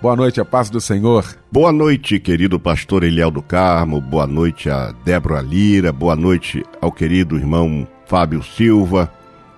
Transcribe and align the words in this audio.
Boa 0.00 0.14
noite, 0.14 0.40
a 0.40 0.44
paz 0.44 0.70
do 0.70 0.80
Senhor. 0.80 1.24
Boa 1.50 1.72
noite, 1.72 2.20
querido 2.20 2.60
pastor 2.60 3.02
Eliel 3.02 3.32
do 3.32 3.42
Carmo. 3.42 4.00
Boa 4.00 4.28
noite 4.28 4.70
a 4.70 4.92
Débora 5.04 5.40
Lira. 5.40 5.92
Boa 5.92 6.14
noite 6.14 6.64
ao 6.80 6.92
querido 6.92 7.36
irmão 7.36 7.86
Fábio 8.06 8.40
Silva. 8.40 9.12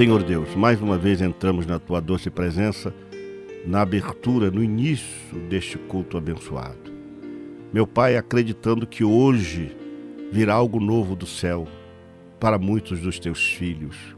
Senhor 0.00 0.22
Deus, 0.22 0.54
mais 0.54 0.80
uma 0.80 0.96
vez 0.96 1.20
entramos 1.20 1.66
na 1.66 1.78
tua 1.78 2.00
doce 2.00 2.30
presença, 2.30 2.94
na 3.66 3.82
abertura, 3.82 4.50
no 4.50 4.64
início 4.64 5.38
deste 5.50 5.76
culto 5.76 6.16
abençoado. 6.16 6.90
Meu 7.70 7.86
Pai, 7.86 8.16
acreditando 8.16 8.86
que 8.86 9.04
hoje 9.04 9.76
virá 10.32 10.54
algo 10.54 10.80
novo 10.80 11.14
do 11.14 11.26
céu 11.26 11.68
para 12.40 12.56
muitos 12.56 12.98
dos 13.00 13.18
teus 13.18 13.44
filhos. 13.52 14.16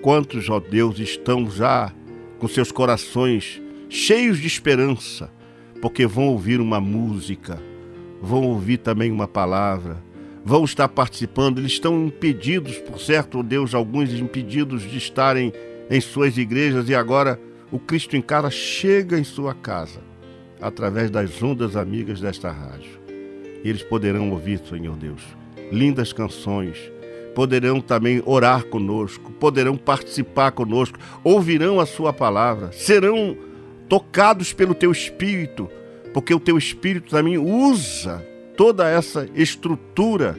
Quantos, 0.00 0.48
ó 0.48 0.58
Deus, 0.58 0.98
estão 0.98 1.50
já 1.50 1.92
com 2.38 2.48
seus 2.48 2.72
corações 2.72 3.60
cheios 3.90 4.38
de 4.38 4.46
esperança, 4.46 5.30
porque 5.82 6.06
vão 6.06 6.28
ouvir 6.28 6.58
uma 6.58 6.80
música, 6.80 7.60
vão 8.22 8.44
ouvir 8.44 8.78
também 8.78 9.12
uma 9.12 9.28
palavra, 9.28 10.02
vão 10.46 10.64
estar 10.64 10.86
participando, 10.86 11.58
eles 11.58 11.72
estão 11.72 12.06
impedidos, 12.06 12.78
por 12.78 13.00
certo, 13.00 13.42
Deus, 13.42 13.74
alguns 13.74 14.12
impedidos 14.12 14.88
de 14.88 14.96
estarem 14.96 15.52
em 15.90 16.00
suas 16.00 16.38
igrejas. 16.38 16.88
E 16.88 16.94
agora 16.94 17.40
o 17.72 17.80
Cristo 17.80 18.16
em 18.16 18.22
Casa 18.22 18.48
chega 18.48 19.18
em 19.18 19.24
sua 19.24 19.52
casa 19.52 20.00
através 20.60 21.10
das 21.10 21.42
ondas 21.42 21.74
amigas 21.74 22.20
desta 22.20 22.52
rádio. 22.52 22.92
E 23.64 23.68
eles 23.68 23.82
poderão 23.82 24.30
ouvir, 24.30 24.60
Senhor 24.60 24.96
Deus, 24.96 25.20
lindas 25.72 26.12
canções, 26.12 26.92
poderão 27.34 27.80
também 27.80 28.22
orar 28.24 28.66
conosco, 28.66 29.32
poderão 29.32 29.76
participar 29.76 30.52
conosco, 30.52 30.96
ouvirão 31.24 31.80
a 31.80 31.86
Sua 31.86 32.12
palavra, 32.12 32.70
serão 32.70 33.36
tocados 33.88 34.52
pelo 34.52 34.76
Teu 34.76 34.92
Espírito, 34.92 35.68
porque 36.14 36.32
o 36.32 36.38
Teu 36.38 36.56
Espírito 36.56 37.10
também 37.10 37.36
usa 37.36 38.24
toda 38.56 38.88
essa 38.88 39.28
estrutura 39.34 40.36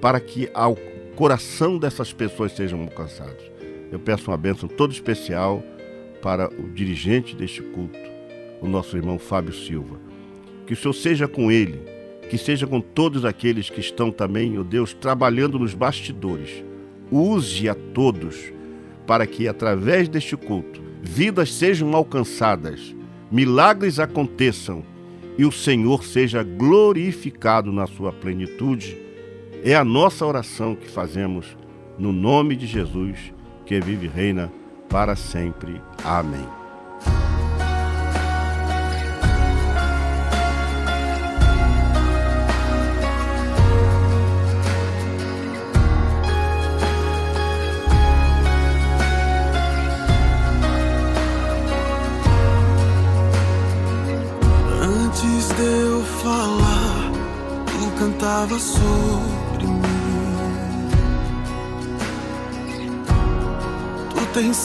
para 0.00 0.20
que 0.20 0.50
ao 0.52 0.76
coração 1.14 1.78
dessas 1.78 2.12
pessoas 2.12 2.52
sejam 2.52 2.82
alcançados. 2.82 3.44
Eu 3.90 3.98
peço 3.98 4.30
uma 4.30 4.36
bênção 4.36 4.68
toda 4.68 4.92
especial 4.92 5.62
para 6.20 6.48
o 6.48 6.68
dirigente 6.70 7.36
deste 7.36 7.62
culto, 7.62 7.98
o 8.60 8.66
nosso 8.66 8.96
irmão 8.96 9.18
Fábio 9.18 9.54
Silva. 9.54 9.98
Que 10.66 10.72
o 10.72 10.76
Senhor 10.76 10.94
seja 10.94 11.28
com 11.28 11.52
ele, 11.52 11.80
que 12.28 12.36
seja 12.36 12.66
com 12.66 12.80
todos 12.80 13.24
aqueles 13.24 13.70
que 13.70 13.80
estão 13.80 14.10
também, 14.10 14.58
ó 14.58 14.62
oh 14.62 14.64
Deus, 14.64 14.92
trabalhando 14.92 15.58
nos 15.58 15.74
bastidores. 15.74 16.64
Use 17.12 17.68
a 17.68 17.74
todos 17.74 18.52
para 19.06 19.26
que, 19.26 19.46
através 19.46 20.08
deste 20.08 20.36
culto, 20.36 20.82
vidas 21.02 21.52
sejam 21.52 21.94
alcançadas, 21.94 22.94
milagres 23.30 24.00
aconteçam 24.00 24.82
e 25.36 25.44
o 25.44 25.52
Senhor 25.52 26.04
seja 26.04 26.42
glorificado 26.42 27.72
na 27.72 27.86
sua 27.86 28.12
plenitude. 28.12 28.96
É 29.64 29.74
a 29.74 29.84
nossa 29.84 30.26
oração 30.26 30.74
que 30.74 30.88
fazemos 30.88 31.56
no 31.98 32.12
nome 32.12 32.56
de 32.56 32.66
Jesus, 32.66 33.32
que 33.64 33.80
vive 33.80 34.06
e 34.06 34.10
reina 34.10 34.52
para 34.88 35.16
sempre. 35.16 35.80
Amém. 36.04 36.63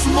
mesmo 0.00 0.20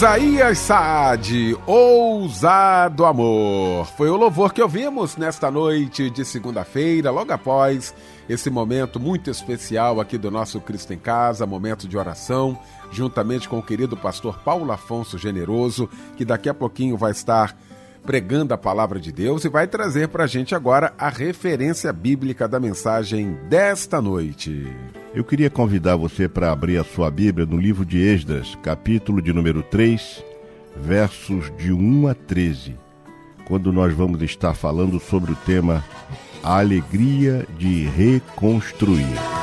Isaías 0.00 0.56
Saad, 0.60 1.58
Ousado 1.66 3.04
Amor. 3.04 3.84
Foi 3.98 4.08
o 4.08 4.16
louvor 4.16 4.54
que 4.54 4.62
ouvimos 4.62 5.18
nesta 5.18 5.50
noite 5.50 6.08
de 6.08 6.24
segunda-feira, 6.24 7.10
logo 7.10 7.30
após 7.30 7.94
esse 8.26 8.48
momento 8.48 8.98
muito 8.98 9.30
especial 9.30 10.00
aqui 10.00 10.16
do 10.16 10.30
nosso 10.30 10.58
Cristo 10.58 10.94
em 10.94 10.98
Casa, 10.98 11.44
momento 11.44 11.86
de 11.86 11.98
oração, 11.98 12.58
juntamente 12.90 13.46
com 13.46 13.58
o 13.58 13.62
querido 13.62 13.94
pastor 13.94 14.38
Paulo 14.38 14.72
Afonso 14.72 15.18
Generoso, 15.18 15.86
que 16.16 16.24
daqui 16.24 16.48
a 16.48 16.54
pouquinho 16.54 16.96
vai 16.96 17.10
estar 17.10 17.54
pregando 18.04 18.54
a 18.54 18.58
palavra 18.58 18.98
de 18.98 19.12
Deus 19.12 19.44
e 19.44 19.48
vai 19.48 19.66
trazer 19.66 20.08
para 20.08 20.24
a 20.24 20.26
gente 20.26 20.54
agora 20.54 20.92
a 20.98 21.08
referência 21.08 21.92
bíblica 21.92 22.48
da 22.48 22.58
mensagem 22.58 23.38
desta 23.48 24.00
noite. 24.00 24.66
Eu 25.14 25.24
queria 25.24 25.50
convidar 25.50 25.96
você 25.96 26.28
para 26.28 26.52
abrir 26.52 26.78
a 26.78 26.84
sua 26.84 27.10
Bíblia 27.10 27.46
no 27.46 27.56
livro 27.56 27.84
de 27.84 27.98
Esdras, 27.98 28.56
capítulo 28.62 29.20
de 29.20 29.32
número 29.32 29.62
3, 29.62 30.24
versos 30.76 31.52
de 31.56 31.72
1 31.72 32.08
a 32.08 32.14
13, 32.14 32.76
quando 33.46 33.72
nós 33.72 33.92
vamos 33.92 34.22
estar 34.22 34.54
falando 34.54 35.00
sobre 35.00 35.32
o 35.32 35.36
tema 35.36 35.84
A 36.42 36.58
Alegria 36.58 37.46
de 37.58 37.86
Reconstruir. 37.88 39.39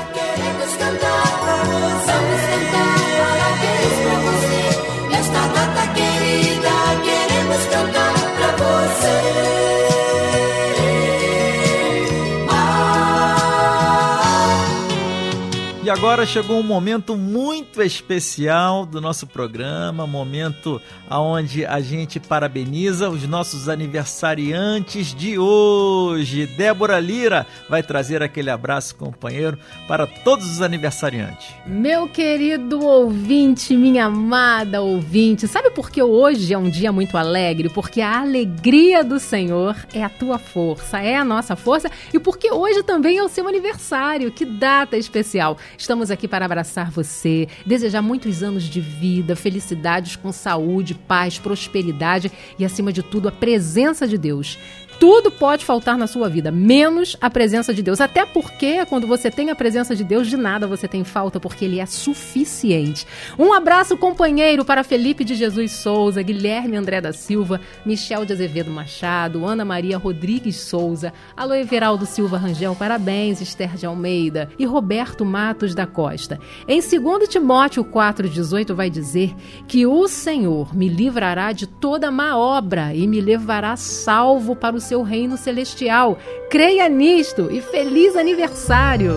Agora 15.98 16.24
chegou 16.24 16.60
um 16.60 16.62
momento 16.62 17.16
muito 17.16 17.82
especial 17.82 18.86
do 18.86 19.00
nosso 19.00 19.26
programa, 19.26 20.06
momento 20.06 20.80
aonde 21.10 21.66
a 21.66 21.80
gente 21.80 22.20
parabeniza 22.20 23.10
os 23.10 23.26
nossos 23.26 23.68
aniversariantes 23.68 25.12
de 25.12 25.36
hoje. 25.36 26.46
Débora 26.46 27.00
Lira 27.00 27.44
vai 27.68 27.82
trazer 27.82 28.22
aquele 28.22 28.48
abraço 28.48 28.94
companheiro 28.94 29.58
para 29.88 30.06
todos 30.06 30.48
os 30.48 30.62
aniversariantes. 30.62 31.48
Meu 31.66 32.08
querido 32.08 32.80
ouvinte, 32.80 33.76
minha 33.76 34.04
amada 34.04 34.80
ouvinte, 34.80 35.48
sabe 35.48 35.72
por 35.72 35.90
que 35.90 36.00
hoje 36.00 36.54
é 36.54 36.58
um 36.58 36.70
dia 36.70 36.92
muito 36.92 37.18
alegre? 37.18 37.68
Porque 37.68 38.00
a 38.00 38.20
alegria 38.20 39.02
do 39.02 39.18
Senhor 39.18 39.74
é 39.92 40.04
a 40.04 40.08
tua 40.08 40.38
força, 40.38 41.00
é 41.00 41.16
a 41.16 41.24
nossa 41.24 41.56
força 41.56 41.90
e 42.14 42.20
porque 42.20 42.52
hoje 42.52 42.84
também 42.84 43.18
é 43.18 43.24
o 43.24 43.28
seu 43.28 43.48
aniversário. 43.48 44.30
Que 44.30 44.44
data 44.44 44.96
especial! 44.96 45.58
Estamos 45.88 46.10
aqui 46.10 46.28
para 46.28 46.44
abraçar 46.44 46.90
você, 46.90 47.48
desejar 47.64 48.02
muitos 48.02 48.42
anos 48.42 48.64
de 48.64 48.78
vida, 48.78 49.34
felicidades 49.34 50.16
com 50.16 50.30
saúde, 50.30 50.94
paz, 50.94 51.38
prosperidade 51.38 52.30
e, 52.58 52.64
acima 52.66 52.92
de 52.92 53.02
tudo, 53.02 53.26
a 53.26 53.32
presença 53.32 54.06
de 54.06 54.18
Deus. 54.18 54.58
Tudo 54.98 55.30
pode 55.30 55.64
faltar 55.64 55.96
na 55.96 56.08
sua 56.08 56.28
vida, 56.28 56.50
menos 56.50 57.16
a 57.20 57.30
presença 57.30 57.72
de 57.72 57.82
Deus. 57.82 58.00
Até 58.00 58.26
porque, 58.26 58.84
quando 58.86 59.06
você 59.06 59.30
tem 59.30 59.48
a 59.48 59.54
presença 59.54 59.94
de 59.94 60.02
Deus, 60.02 60.26
de 60.26 60.36
nada 60.36 60.66
você 60.66 60.88
tem 60.88 61.04
falta, 61.04 61.38
porque 61.38 61.64
Ele 61.64 61.78
é 61.78 61.86
suficiente. 61.86 63.06
Um 63.38 63.52
abraço, 63.52 63.96
companheiro, 63.96 64.64
para 64.64 64.82
Felipe 64.82 65.22
de 65.22 65.36
Jesus 65.36 65.70
Souza, 65.70 66.20
Guilherme 66.20 66.76
André 66.76 67.00
da 67.00 67.12
Silva, 67.12 67.60
Michel 67.86 68.24
de 68.24 68.32
Azevedo 68.32 68.72
Machado, 68.72 69.46
Ana 69.46 69.64
Maria 69.64 69.96
Rodrigues 69.98 70.56
Souza, 70.56 71.12
Alô 71.36 71.54
Everaldo 71.54 72.04
Silva 72.04 72.36
Rangel, 72.36 72.74
parabéns, 72.74 73.40
Esther 73.40 73.76
de 73.76 73.86
Almeida 73.86 74.48
e 74.58 74.66
Roberto 74.66 75.24
Matos 75.24 75.76
da 75.76 75.86
Costa. 75.86 76.40
Em 76.66 76.80
2 76.80 77.28
Timóteo 77.28 77.84
4,18 77.84 78.74
vai 78.74 78.90
dizer 78.90 79.32
que 79.68 79.86
o 79.86 80.08
Senhor 80.08 80.74
me 80.74 80.88
livrará 80.88 81.52
de 81.52 81.68
toda 81.68 82.10
má 82.10 82.36
obra 82.36 82.92
e 82.92 83.06
me 83.06 83.20
levará 83.20 83.76
salvo 83.76 84.56
para 84.56 84.74
o 84.74 84.87
seu 84.88 85.02
reino 85.02 85.36
celestial. 85.36 86.18
Creia 86.50 86.88
nisto 86.88 87.50
e 87.52 87.60
feliz 87.60 88.16
aniversário! 88.16 89.12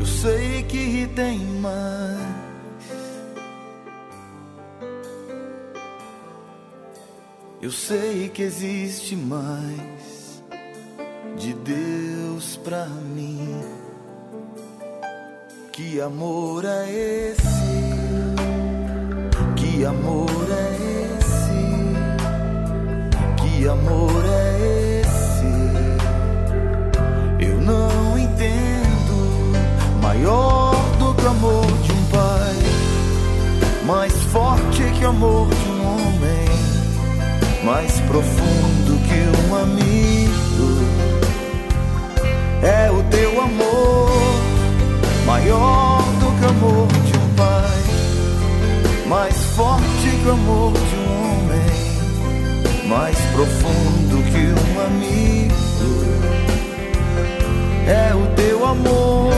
Eu 0.00 0.06
sei 0.06 0.62
que 0.62 1.06
tem 1.14 1.38
mais. 1.60 2.18
Eu 7.60 7.70
sei 7.70 8.30
que 8.30 8.42
existe 8.42 9.14
mais 9.14 10.42
de 11.36 11.52
Deus 11.52 12.07
pra 12.64 12.86
mim. 12.86 13.60
Que 15.72 16.00
amor 16.00 16.64
é 16.64 16.90
esse? 16.90 17.48
Que 19.56 19.84
amor 19.84 20.46
é 20.50 20.76
esse? 21.16 21.60
Que 23.36 23.68
amor 23.68 24.24
é 24.24 25.00
esse? 25.00 25.52
Eu 27.40 27.60
não 27.60 28.18
entendo. 28.18 29.52
Maior 30.02 30.74
do 30.98 31.14
que 31.14 31.24
o 31.24 31.28
amor 31.28 31.66
de 31.66 31.92
um 31.92 32.04
pai, 32.06 32.56
mais 33.86 34.12
forte 34.32 34.82
que 34.98 35.04
o 35.04 35.08
amor 35.08 35.48
de 35.48 35.68
um 35.68 35.86
homem, 35.86 36.48
mais 37.64 38.00
profundo 38.00 38.98
que 39.06 39.48
um 39.48 39.54
amigo. 39.54 40.17
É 42.62 42.90
o 42.90 43.02
teu 43.04 43.40
amor, 43.40 44.10
maior 45.24 46.02
do 46.20 46.26
que 46.38 46.44
o 46.44 46.48
amor 46.48 46.88
de 46.88 47.16
um 47.16 47.34
pai, 47.36 47.78
mais 49.06 49.34
forte 49.54 49.84
que 50.22 50.28
o 50.28 50.32
amor 50.32 50.72
de 50.72 50.96
um 50.96 51.06
homem, 51.22 52.88
mais 52.88 53.16
profundo 53.32 54.22
que 54.30 54.38
um 54.38 54.80
amigo 54.86 55.28
é 57.88 58.14
o 58.14 58.26
teu 58.34 58.66
amor. 58.66 59.32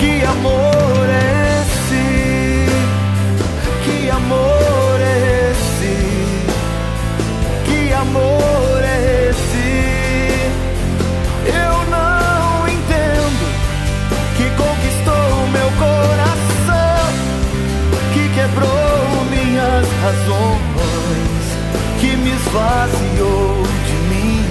Que 0.00 0.24
amor 0.24 1.08
é 1.10 1.60
esse? 1.60 2.66
Que 3.84 4.10
amor 4.10 5.00
é 5.00 5.50
esse? 5.50 5.94
Que 7.66 7.92
amor 7.92 8.67
razões, 20.08 21.44
que 22.00 22.16
me 22.16 22.30
esvaziou 22.30 23.62
de 23.88 23.96
mim. 24.10 24.44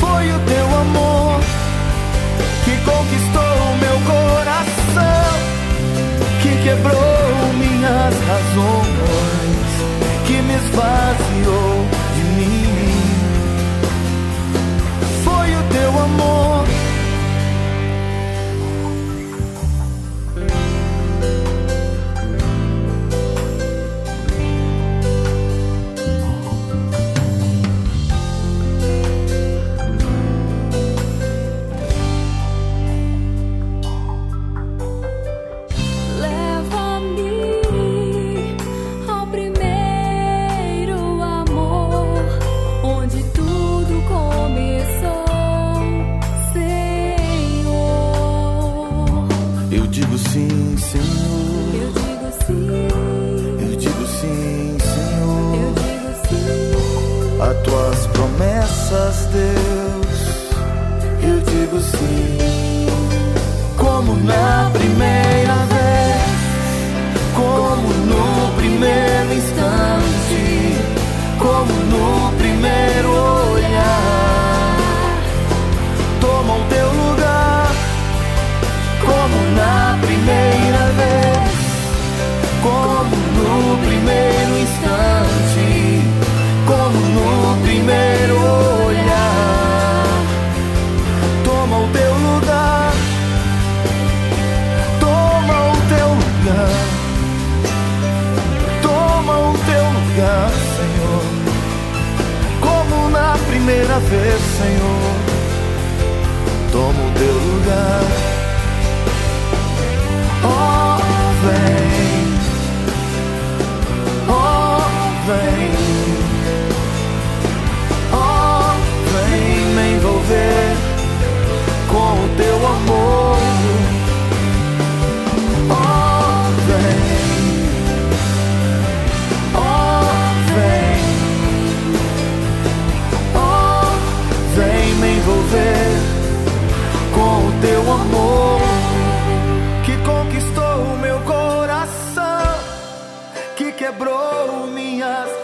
Foi 0.00 0.32
o 0.32 0.38
teu 0.40 0.66
amor 0.80 1.40
que 2.64 2.74
conquistou 2.90 3.56
meu 3.84 3.98
coração, 4.12 5.32
que 6.40 6.52
quebrou 6.64 7.52
minhas 7.58 8.14
razões, 8.30 9.70
que 10.26 10.36
me 10.46 10.54
esvaziou 10.54 11.86
de 12.16 12.24
mim. 12.38 12.66
Foi 15.24 15.48
o 15.54 15.62
teu 15.70 16.02
amor. 16.02 16.61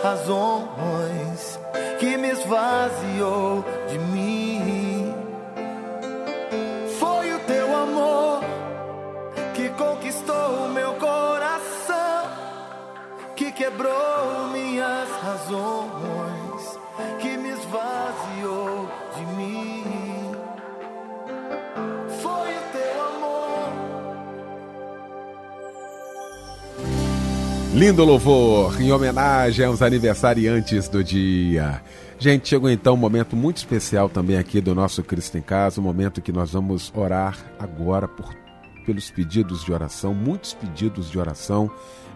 Razões, 0.08 1.60
que 1.98 2.16
me 2.16 2.30
esvaziou 2.30 3.64
de 3.88 3.98
mim. 3.98 5.14
Foi 6.98 7.34
o 7.34 7.38
teu 7.40 7.76
amor 7.76 8.40
que 9.54 9.68
conquistou 9.70 10.68
meu 10.68 10.94
coração, 10.94 12.22
que 13.36 13.52
quebrou 13.52 14.48
minhas 14.50 15.10
razões, 15.22 16.27
Lindo 27.74 28.02
louvor 28.02 28.80
em 28.80 28.90
homenagem 28.90 29.66
aos 29.66 29.82
aniversariantes 29.82 30.88
do 30.88 31.04
dia. 31.04 31.82
Gente, 32.18 32.48
chegou 32.48 32.70
então 32.70 32.94
um 32.94 32.96
momento 32.96 33.36
muito 33.36 33.58
especial 33.58 34.08
também 34.08 34.38
aqui 34.38 34.60
do 34.60 34.74
nosso 34.74 35.02
Cristo 35.02 35.36
em 35.36 35.42
Casa, 35.42 35.80
um 35.80 35.84
momento 35.84 36.22
que 36.22 36.32
nós 36.32 36.52
vamos 36.52 36.90
orar 36.96 37.36
agora 37.58 38.08
por, 38.08 38.34
pelos 38.86 39.10
pedidos 39.10 39.62
de 39.64 39.72
oração, 39.72 40.14
muitos 40.14 40.54
pedidos 40.54 41.10
de 41.10 41.18
oração 41.18 41.70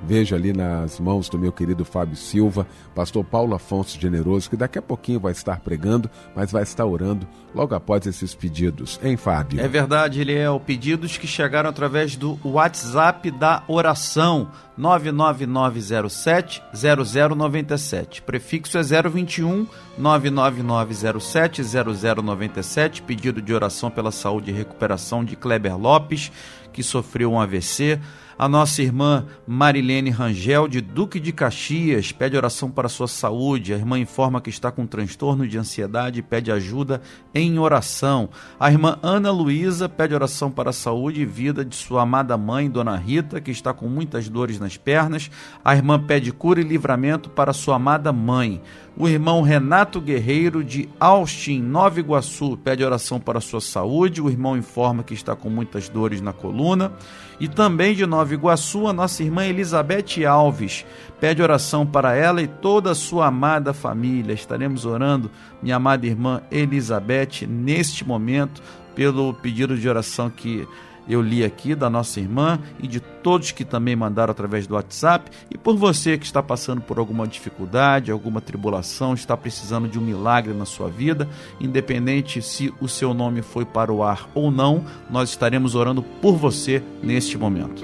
Vejo 0.05 0.35
ali 0.35 0.53
nas 0.53 0.99
mãos 0.99 1.29
do 1.29 1.39
meu 1.39 1.53
querido 1.53 1.85
Fábio 1.85 2.17
Silva, 2.17 2.67
pastor 2.95 3.25
Paulo 3.25 3.55
Afonso 3.55 4.01
Generoso, 4.01 4.51
que 4.51 4.57
daqui 4.57 4.79
a 4.79 4.83
pouquinho 4.83 5.21
vai 5.21 5.33
estar 5.33 5.61
pregando, 5.61 6.11
mas 6.35 6.51
vai 6.51 6.65
estar 6.65 6.85
orando 6.85 7.27
logo 7.55 7.75
após 7.75 8.05
esses 8.07 8.35
pedidos. 8.35 8.99
Hein, 9.03 9.17
Fábio? 9.17 9.61
É 9.61 9.69
verdade, 9.69 10.21
ele 10.21 10.35
é 10.35 10.51
o 10.51 10.59
pedidos 10.59 11.17
que 11.17 11.27
chegaram 11.27 11.71
através 11.71 12.17
do 12.17 12.39
WhatsApp 12.45 13.31
da 13.31 13.63
oração 13.69 14.51
99907 14.77 16.63
0097. 16.75 18.23
Prefixo 18.23 18.79
é 18.79 18.83
021 18.83 19.67
99907 19.97 21.63
0097. 21.63 23.03
Pedido 23.03 23.41
de 23.41 23.55
oração 23.55 23.91
pela 23.91 24.11
saúde 24.11 24.51
e 24.51 24.55
recuperação 24.55 25.25
de 25.25 25.37
Kleber 25.37 25.77
Lopes, 25.77 26.33
que 26.73 26.83
sofreu 26.83 27.33
um 27.33 27.41
AVC. 27.41 28.01
A 28.43 28.49
nossa 28.49 28.83
irmã 28.83 29.27
Marilene 29.47 30.11
Rangel, 30.11 30.67
de 30.67 30.81
Duque 30.81 31.21
de 31.21 31.31
Caxias, 31.31 32.11
pede 32.11 32.37
oração 32.37 32.73
para 32.73 32.89
sua 32.89 33.07
saúde. 33.07 33.73
A 33.73 33.77
irmã 33.77 33.97
informa 34.01 34.41
que 34.41 34.51
está 34.51 34.69
com 34.73 34.85
transtorno 34.85 35.47
de 35.47 35.57
ansiedade 35.57 36.19
e 36.19 36.23
pede 36.25 36.51
ajuda 36.51 37.01
em 37.33 37.57
oração. 37.61 38.29
A 38.59 38.69
irmã 38.69 38.99
Ana 39.01 39.31
Luísa 39.31 39.89
pede 39.89 40.13
oração 40.13 40.51
para 40.51 40.71
a 40.71 40.73
saúde 40.73 41.23
e 41.23 41.25
vida 41.25 41.65
de 41.65 41.77
sua 41.77 42.03
amada 42.03 42.37
mãe, 42.37 42.69
Dona 42.69 42.97
Rita, 42.97 43.41
que 43.41 43.53
está 43.53 43.73
com 43.73 43.87
muitas 43.87 44.29
dores 44.29 44.59
nas 44.59 44.77
pernas. 44.77 45.31
A 45.65 45.77
irmã 45.77 46.05
pede 46.05 46.33
cura 46.33 46.61
e 46.61 46.65
livramento 46.65 47.31
para 47.31 47.53
sua 47.53 47.77
amada 47.77 48.13
mãe. 48.13 48.61
O 48.95 49.09
irmão 49.09 49.41
Renato 49.41 50.03
Guerreiro, 50.03 50.63
de 50.63 50.87
Austin, 51.01 51.63
Nova 51.63 51.99
Iguaçu, 51.99 52.59
pede 52.59 52.85
oração 52.85 53.19
para 53.19 53.41
sua 53.41 53.61
saúde. 53.61 54.21
O 54.21 54.29
irmão 54.29 54.55
informa 54.55 55.03
que 55.03 55.15
está 55.15 55.35
com 55.35 55.49
muitas 55.49 55.89
dores 55.89 56.21
na 56.21 56.33
coluna. 56.33 56.93
E 57.41 57.49
também 57.49 57.95
de 57.95 58.05
Nova 58.05 58.35
Iguaçu, 58.35 58.87
a 58.87 58.93
nossa 58.93 59.23
irmã 59.23 59.47
Elizabeth 59.47 60.25
Alves 60.29 60.85
pede 61.19 61.43
oração 61.43 61.87
para 61.87 62.15
ela 62.15 62.43
e 62.43 62.47
toda 62.47 62.91
a 62.91 62.95
sua 62.95 63.29
amada 63.29 63.73
família. 63.73 64.35
Estaremos 64.35 64.85
orando, 64.85 65.31
minha 65.63 65.77
amada 65.77 66.07
irmã 66.07 66.43
Elizabeth, 66.51 67.47
neste 67.49 68.07
momento, 68.07 68.63
pelo 68.95 69.33
pedido 69.33 69.77
de 69.79 69.89
oração 69.89 70.29
que 70.29 70.69
eu 71.09 71.21
li 71.21 71.45
aqui 71.45 71.75
da 71.75 71.91
nossa 71.91 72.21
irmã 72.21 72.59
e 72.81 72.87
de 72.87 73.01
todos 73.01 73.53
que 73.53 73.65
também 73.65 73.95
mandaram 73.97 74.31
através 74.31 74.67
do 74.67 74.75
WhatsApp 74.75 75.31
e 75.51 75.59
por 75.59 75.77
você 75.77 76.19
que 76.19 76.25
está 76.25 76.43
passando 76.43 76.81
por 76.81 76.99
alguma 76.99 77.27
dificuldade, 77.27 78.11
alguma 78.11 78.41
tribulação, 78.41 79.15
está 79.15 79.37
precisando 79.37 79.89
de 79.89 79.99
um 79.99 80.03
milagre 80.03 80.53
na 80.53 80.65
sua 80.65 80.89
vida, 80.89 81.29
independente 81.61 82.43
se 82.43 82.73
o 82.81 82.89
seu 82.89 83.15
nome 83.15 83.43
foi 83.43 83.65
para 83.65 83.93
o 83.93 84.03
ar 84.03 84.29
ou 84.35 84.51
não, 84.51 84.85
nós 85.11 85.31
estaremos 85.31 85.75
orando 85.75 86.03
por 86.03 86.37
você 86.37 86.83
neste 87.03 87.39
momento. 87.39 87.83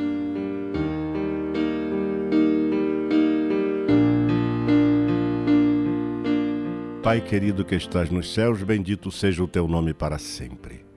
Pai 7.02 7.22
querido 7.22 7.64
que 7.64 7.74
estás 7.74 8.10
nos 8.10 8.34
céus, 8.34 8.62
bendito 8.62 9.10
seja 9.10 9.42
o 9.42 9.48
teu 9.48 9.66
nome 9.66 9.94
para 9.94 10.18
sempre. 10.18 10.87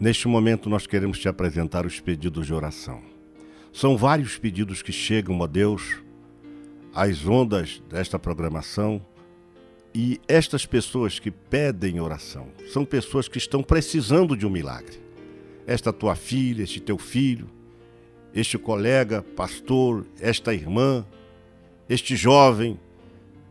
Neste 0.00 0.26
momento, 0.26 0.70
nós 0.70 0.86
queremos 0.86 1.18
te 1.18 1.28
apresentar 1.28 1.84
os 1.84 2.00
pedidos 2.00 2.46
de 2.46 2.54
oração. 2.54 3.02
São 3.70 3.98
vários 3.98 4.38
pedidos 4.38 4.80
que 4.80 4.90
chegam, 4.90 5.38
ó 5.40 5.46
Deus, 5.46 5.98
às 6.94 7.26
ondas 7.26 7.82
desta 7.86 8.18
programação. 8.18 9.04
E 9.94 10.18
estas 10.26 10.64
pessoas 10.64 11.18
que 11.18 11.30
pedem 11.30 12.00
oração 12.00 12.48
são 12.72 12.82
pessoas 12.82 13.28
que 13.28 13.36
estão 13.36 13.62
precisando 13.62 14.34
de 14.34 14.46
um 14.46 14.50
milagre. 14.50 14.98
Esta 15.66 15.92
tua 15.92 16.16
filha, 16.16 16.62
este 16.62 16.80
teu 16.80 16.96
filho, 16.96 17.50
este 18.34 18.56
colega, 18.56 19.20
pastor, 19.20 20.06
esta 20.18 20.54
irmã, 20.54 21.04
este 21.90 22.16
jovem, 22.16 22.80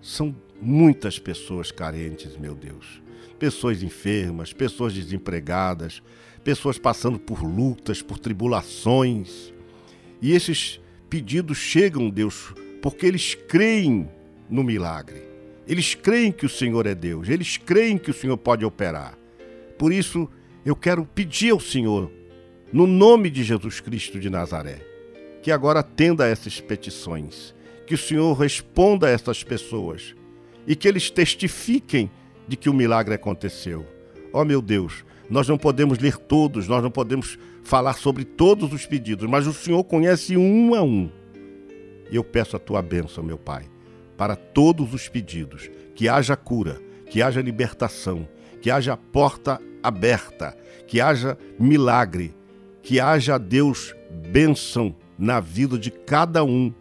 são 0.02 0.36
muitas 0.60 1.20
pessoas 1.20 1.72
carentes, 1.72 2.36
meu 2.38 2.56
Deus. 2.56 3.04
Pessoas 3.38 3.84
enfermas, 3.84 4.52
pessoas 4.52 4.96
desempregadas, 4.96 6.02
pessoas 6.50 6.80
passando 6.80 7.20
por 7.20 7.44
lutas, 7.44 8.02
por 8.02 8.18
tribulações. 8.18 9.54
E 10.20 10.34
esses 10.34 10.82
pedidos 11.08 11.60
chegam, 11.60 12.10
Deus, 12.10 12.56
porque 12.82 13.06
eles 13.06 13.36
creem 13.36 14.10
no 14.50 14.64
milagre. 14.64 15.22
Eles 15.68 15.94
creem 15.94 16.32
que 16.32 16.48
o 16.48 16.50
Senhor 16.50 16.88
é 16.88 16.96
Deus, 16.96 17.30
eles 17.30 17.58
creem 17.58 18.00
que 18.00 18.10
o 18.10 18.14
Senhor 18.16 18.36
pode 18.36 18.66
operar. 18.66 19.16
Por 19.78 19.94
isso, 19.94 20.28
eu 20.66 20.76
quero 20.76 21.06
pedir 21.06 21.52
ao 21.52 21.60
Senhor, 21.60 22.12
no 22.74 22.88
nome 22.88 23.30
de 23.30 23.44
Jesus 23.44 23.80
Cristo 23.80 24.20
de 24.20 24.28
Nazaré, 24.28 24.84
que 25.44 25.52
agora 25.52 25.82
atenda 25.82 26.24
a 26.24 26.28
essas 26.28 26.60
petições, 26.60 27.54
que 27.86 27.94
o 27.94 27.98
Senhor 27.98 28.34
responda 28.34 29.06
a 29.06 29.12
essas 29.12 29.44
pessoas 29.44 30.16
e 30.66 30.76
que 30.76 30.88
eles 30.88 31.12
testifiquem 31.12 32.10
de 32.48 32.58
que 32.58 32.72
o 32.72 32.74
milagre 32.74 33.14
aconteceu. 33.14 33.86
Ó 34.34 34.42
oh, 34.42 34.46
meu 34.46 34.64
Deus, 34.64 35.06
nós 35.30 35.48
não 35.48 35.58
podemos 35.58 36.00
ler 36.00 36.18
todos, 36.18 36.68
nós 36.68 36.82
não 36.82 36.90
podemos 36.90 37.38
falar 37.64 37.94
sobre 37.94 38.26
todos 38.26 38.74
os 38.74 38.86
pedidos, 38.86 39.30
mas 39.30 39.46
o 39.46 39.54
Senhor 39.54 39.84
conhece 39.84 40.36
um 40.36 40.74
a 40.74 40.82
um. 40.82 41.10
E 42.12 42.16
eu 42.16 42.24
peço 42.24 42.56
a 42.56 42.60
tua 42.60 42.82
bênção, 42.82 43.24
meu 43.24 43.38
Pai, 43.38 43.66
para 44.18 44.36
todos 44.36 44.94
os 44.94 45.08
pedidos, 45.08 45.70
que 45.94 46.10
haja 46.10 46.36
cura, 46.36 46.82
que 47.10 47.22
haja 47.22 47.42
libertação, 47.42 48.28
que 48.62 48.72
haja 48.72 48.98
porta 48.98 49.62
aberta, 49.84 50.58
que 50.88 51.00
haja 51.00 51.38
milagre, 51.60 52.34
que 52.82 53.00
haja, 53.00 53.38
Deus, 53.38 53.96
bênção 54.10 54.96
na 55.18 55.40
vida 55.40 55.78
de 55.78 55.92
cada 55.92 56.44
um 56.44 56.74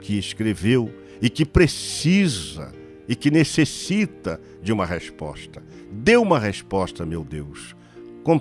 que 0.00 0.18
escreveu 0.18 0.92
e 1.20 1.30
que 1.30 1.44
precisa 1.44 2.72
e 3.08 3.14
que 3.14 3.30
necessita 3.30 4.40
de 4.60 4.72
uma 4.72 4.84
resposta. 4.84 5.62
Dê 5.92 6.16
uma 6.16 6.38
resposta, 6.38 7.06
meu 7.06 7.22
Deus. 7.22 7.75
Com, 8.26 8.40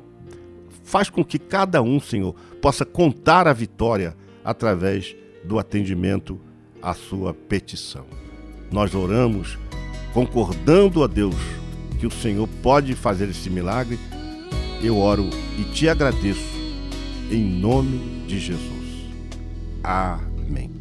faz 0.83 1.11
com 1.11 1.23
que 1.23 1.37
cada 1.37 1.79
um, 1.79 1.99
Senhor, 1.99 2.33
possa 2.59 2.83
contar 2.83 3.47
a 3.47 3.53
vitória 3.53 4.17
através 4.43 5.15
do 5.43 5.59
atendimento 5.59 6.41
à 6.81 6.95
sua 6.95 7.35
petição. 7.35 8.05
Nós 8.71 8.95
oramos 8.95 9.59
concordando 10.11 11.03
a 11.03 11.07
Deus 11.07 11.35
que 11.99 12.07
o 12.07 12.09
Senhor 12.09 12.49
pode 12.63 12.95
fazer 12.95 13.29
esse 13.29 13.47
milagre. 13.47 13.99
Eu 14.81 14.97
oro 14.97 15.29
e 15.55 15.63
te 15.65 15.87
agradeço 15.87 16.55
em 17.29 17.43
nome 17.43 18.25
de 18.25 18.39
Jesus. 18.39 19.11
Amém. 19.83 20.71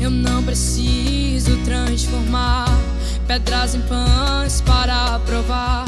Eu 0.00 0.08
não 0.08 0.42
preciso 0.42 1.58
transformar 1.62 2.68
pedras 3.26 3.74
em 3.74 3.82
pães 3.82 4.62
para 4.62 5.18
provar 5.26 5.84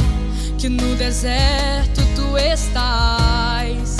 que 0.63 0.69
no 0.69 0.95
deserto 0.95 2.01
tu 2.15 2.39
estás 2.39 3.97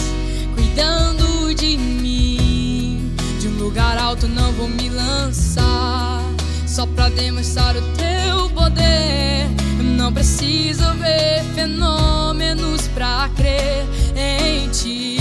cuidando 0.55 1.53
de 1.57 1.77
mim. 1.77 3.13
De 3.41 3.49
um 3.49 3.59
lugar 3.59 3.99
alto 3.99 4.29
não 4.29 4.53
vou 4.53 4.69
me 4.69 4.89
lançar 4.89 6.23
só 6.65 6.87
pra 6.87 7.09
demonstrar 7.09 7.75
o 7.77 7.83
teu 7.97 8.49
poder. 8.51 9.51
Não 9.97 10.13
preciso 10.13 10.85
ver 11.01 11.43
fenômenos 11.57 12.87
pra 12.95 13.29
crer 13.35 13.85
em 14.15 14.69
ti. 14.69 15.19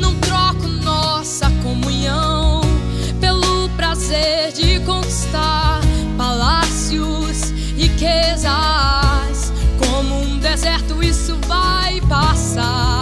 Não 0.00 0.14
troco 0.20 0.68
nossa 0.68 1.50
comunhão 1.64 2.60
pelo 3.20 3.68
prazer 3.70 4.52
de 4.52 4.78
conquistar 4.84 5.80
palácios, 6.16 7.50
riquezas. 7.76 9.45
Como 9.96 10.20
um 10.20 10.38
deserto, 10.38 11.02
isso 11.02 11.38
vai 11.46 12.02
passar. 12.02 13.00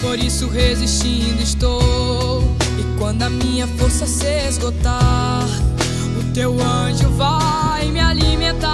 Por 0.00 0.18
isso, 0.18 0.48
resistindo 0.48 1.40
estou. 1.40 2.42
E 2.76 2.98
quando 2.98 3.22
a 3.22 3.30
minha 3.30 3.68
força 3.68 4.04
se 4.04 4.48
esgotar, 4.48 5.46
o 6.18 6.32
teu 6.32 6.60
anjo 6.60 7.08
vai 7.10 7.86
me 7.92 8.00
alimentar. 8.00 8.72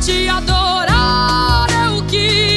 Te 0.00 0.28
adorar 0.28 1.66
é 1.72 1.88
o 1.98 2.04
que 2.04 2.51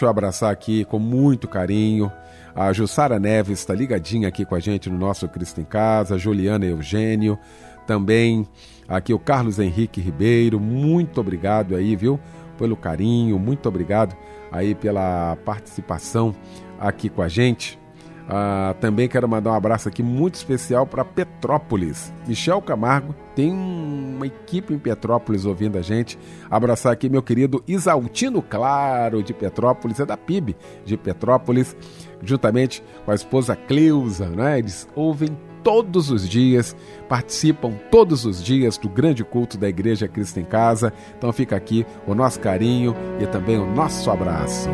deixa 0.00 0.06
eu 0.06 0.10
abraçar 0.10 0.50
aqui 0.50 0.82
com 0.86 0.98
muito 0.98 1.46
carinho. 1.46 2.10
A 2.54 2.72
Jussara 2.72 3.18
Neves 3.18 3.58
está 3.58 3.74
ligadinha 3.74 4.28
aqui 4.28 4.46
com 4.46 4.54
a 4.54 4.60
gente 4.60 4.88
no 4.88 4.96
nosso 4.96 5.28
Cristo 5.28 5.60
em 5.60 5.64
Casa, 5.64 6.16
Juliana 6.16 6.64
Eugênio, 6.64 7.38
também 7.86 8.48
aqui 8.88 9.12
o 9.12 9.18
Carlos 9.18 9.58
Henrique 9.58 10.00
Ribeiro, 10.00 10.58
muito 10.58 11.20
obrigado 11.20 11.76
aí, 11.76 11.94
viu? 11.96 12.18
Pelo 12.56 12.78
carinho, 12.78 13.38
muito 13.38 13.68
obrigado 13.68 14.16
aí 14.50 14.74
pela 14.74 15.36
participação 15.44 16.34
aqui 16.78 17.10
com 17.10 17.20
a 17.20 17.28
gente. 17.28 17.79
Ah, 18.28 18.74
também 18.80 19.08
quero 19.08 19.28
mandar 19.28 19.50
um 19.50 19.54
abraço 19.54 19.88
aqui 19.88 20.02
muito 20.02 20.36
especial 20.36 20.86
para 20.86 21.04
Petrópolis. 21.04 22.12
Michel 22.26 22.62
Camargo 22.62 23.14
tem 23.34 23.52
uma 23.52 24.26
equipe 24.26 24.72
em 24.72 24.78
Petrópolis 24.78 25.44
ouvindo 25.44 25.78
a 25.78 25.82
gente. 25.82 26.18
Abraçar 26.50 26.92
aqui 26.92 27.08
meu 27.08 27.22
querido 27.22 27.62
Isaltino 27.66 28.42
Claro 28.42 29.22
de 29.22 29.32
Petrópolis, 29.32 29.98
é 29.98 30.06
da 30.06 30.16
PIB 30.16 30.56
de 30.84 30.96
Petrópolis, 30.96 31.76
juntamente 32.22 32.82
com 33.04 33.10
a 33.10 33.14
esposa 33.14 33.56
Cleusa, 33.56 34.28
né? 34.28 34.58
Eles 34.58 34.86
ouvem 34.94 35.36
todos 35.62 36.10
os 36.10 36.28
dias, 36.28 36.76
participam 37.08 37.72
todos 37.90 38.24
os 38.24 38.42
dias 38.42 38.78
do 38.78 38.88
grande 38.88 39.24
culto 39.24 39.58
da 39.58 39.68
Igreja 39.68 40.08
Cristo 40.08 40.38
em 40.40 40.44
Casa. 40.44 40.92
Então 41.16 41.32
fica 41.32 41.56
aqui 41.56 41.86
o 42.06 42.14
nosso 42.14 42.40
carinho 42.40 42.94
e 43.20 43.26
também 43.26 43.58
o 43.58 43.66
nosso 43.66 44.10
abraço. 44.10 44.68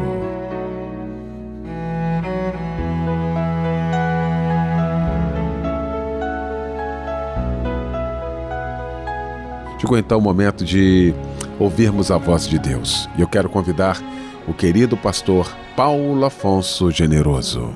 Chegou 9.79 9.99
então 9.99 10.19
o 10.19 10.23
momento 10.23 10.65
de 10.65 11.15
ouvirmos 11.59 12.11
a 12.11 12.17
voz 12.17 12.49
de 12.49 12.59
Deus. 12.59 13.09
E 13.17 13.21
eu 13.21 13.29
quero 13.29 13.49
convidar 13.51 13.99
o 14.49 14.55
querido 14.55 14.97
pastor 14.97 15.55
Paulo 15.77 16.25
Afonso 16.25 16.91
Generoso. 16.91 17.75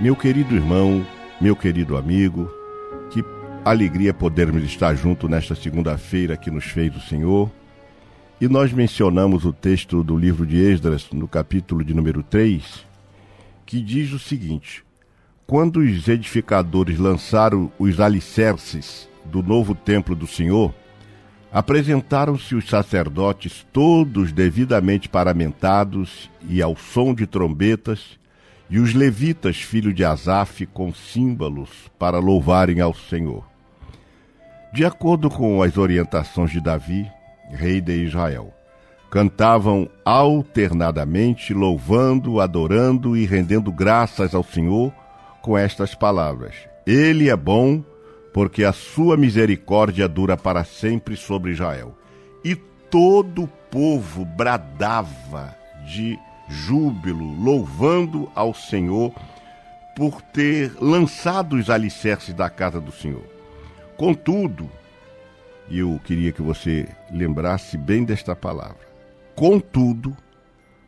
Meu 0.00 0.16
querido 0.16 0.54
irmão, 0.54 1.06
meu 1.40 1.54
querido 1.54 1.96
amigo, 1.96 2.50
que 3.10 3.24
alegria 3.64 4.12
podermos 4.12 4.64
estar 4.64 4.94
junto 4.96 5.28
nesta 5.28 5.54
segunda-feira 5.54 6.36
que 6.36 6.50
nos 6.50 6.64
fez 6.64 6.94
o 6.96 7.00
Senhor. 7.00 7.50
E 8.40 8.48
nós 8.48 8.72
mencionamos 8.72 9.44
o 9.44 9.52
texto 9.52 10.02
do 10.02 10.16
livro 10.16 10.44
de 10.44 10.58
Esdras, 10.58 11.06
no 11.12 11.28
capítulo 11.28 11.84
de 11.84 11.94
número 11.94 12.22
3, 12.22 12.84
que 13.64 13.80
diz 13.80 14.12
o 14.12 14.18
seguinte: 14.18 14.85
Quando 15.46 15.76
os 15.76 16.08
edificadores 16.08 16.98
lançaram 16.98 17.70
os 17.78 18.00
alicerces 18.00 19.08
do 19.24 19.44
novo 19.44 19.76
templo 19.76 20.12
do 20.16 20.26
Senhor, 20.26 20.74
apresentaram-se 21.52 22.56
os 22.56 22.68
sacerdotes 22.68 23.64
todos 23.72 24.32
devidamente 24.32 25.08
paramentados 25.08 26.28
e 26.48 26.60
ao 26.60 26.76
som 26.76 27.14
de 27.14 27.28
trombetas, 27.28 28.18
e 28.68 28.80
os 28.80 28.92
levitas, 28.92 29.58
filho 29.58 29.94
de 29.94 30.04
Asaf, 30.04 30.66
com 30.66 30.92
símbolos 30.92 31.70
para 31.96 32.18
louvarem 32.18 32.80
ao 32.80 32.92
Senhor. 32.92 33.44
De 34.72 34.84
acordo 34.84 35.30
com 35.30 35.62
as 35.62 35.78
orientações 35.78 36.50
de 36.50 36.60
Davi, 36.60 37.08
rei 37.50 37.80
de 37.80 38.02
Israel, 38.02 38.52
cantavam 39.08 39.88
alternadamente, 40.04 41.54
louvando, 41.54 42.40
adorando 42.40 43.16
e 43.16 43.24
rendendo 43.24 43.70
graças 43.70 44.34
ao 44.34 44.42
Senhor 44.42 44.92
com 45.46 45.56
estas 45.56 45.94
palavras: 45.94 46.56
Ele 46.84 47.30
é 47.30 47.36
bom, 47.36 47.80
porque 48.34 48.64
a 48.64 48.72
sua 48.72 49.16
misericórdia 49.16 50.08
dura 50.08 50.36
para 50.36 50.64
sempre 50.64 51.16
sobre 51.16 51.52
Israel. 51.52 51.96
E 52.44 52.56
todo 52.56 53.44
o 53.44 53.48
povo 53.70 54.24
bradava 54.24 55.56
de 55.86 56.18
júbilo, 56.48 57.32
louvando 57.40 58.28
ao 58.34 58.52
Senhor 58.52 59.14
por 59.94 60.20
ter 60.20 60.72
lançado 60.80 61.54
os 61.54 61.70
alicerces 61.70 62.34
da 62.34 62.50
casa 62.50 62.80
do 62.80 62.90
Senhor. 62.90 63.24
Contudo, 63.96 64.68
e 65.68 65.78
eu 65.78 66.00
queria 66.04 66.32
que 66.32 66.42
você 66.42 66.88
lembrasse 67.08 67.78
bem 67.78 68.04
desta 68.04 68.34
palavra. 68.34 68.86
Contudo, 69.36 70.16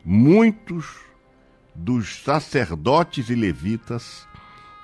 muitos 0.03 0.97
dos 1.73 2.21
sacerdotes 2.23 3.29
e 3.29 3.35
levitas 3.35 4.27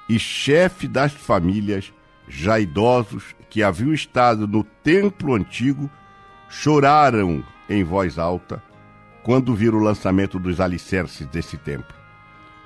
e 0.08 0.20
chefe 0.20 0.88
das 0.88 1.12
famílias 1.12 1.91
já 2.28 2.60
idosos, 2.60 3.36
que 3.50 3.63
haviam 3.63 3.94
estado 3.94 4.48
no 4.48 4.63
templo 4.63 5.34
antigo, 5.34 5.89
choraram 6.50 7.44
em 7.70 7.84
voz 7.84 8.18
alta 8.20 8.62
quando 9.24 9.56
viram 9.56 9.80
o 9.80 9.84
lançamento 9.84 10.38
dos 10.38 10.60
alicerces 10.60 11.26
desse 11.28 11.58
templo. 11.58 11.96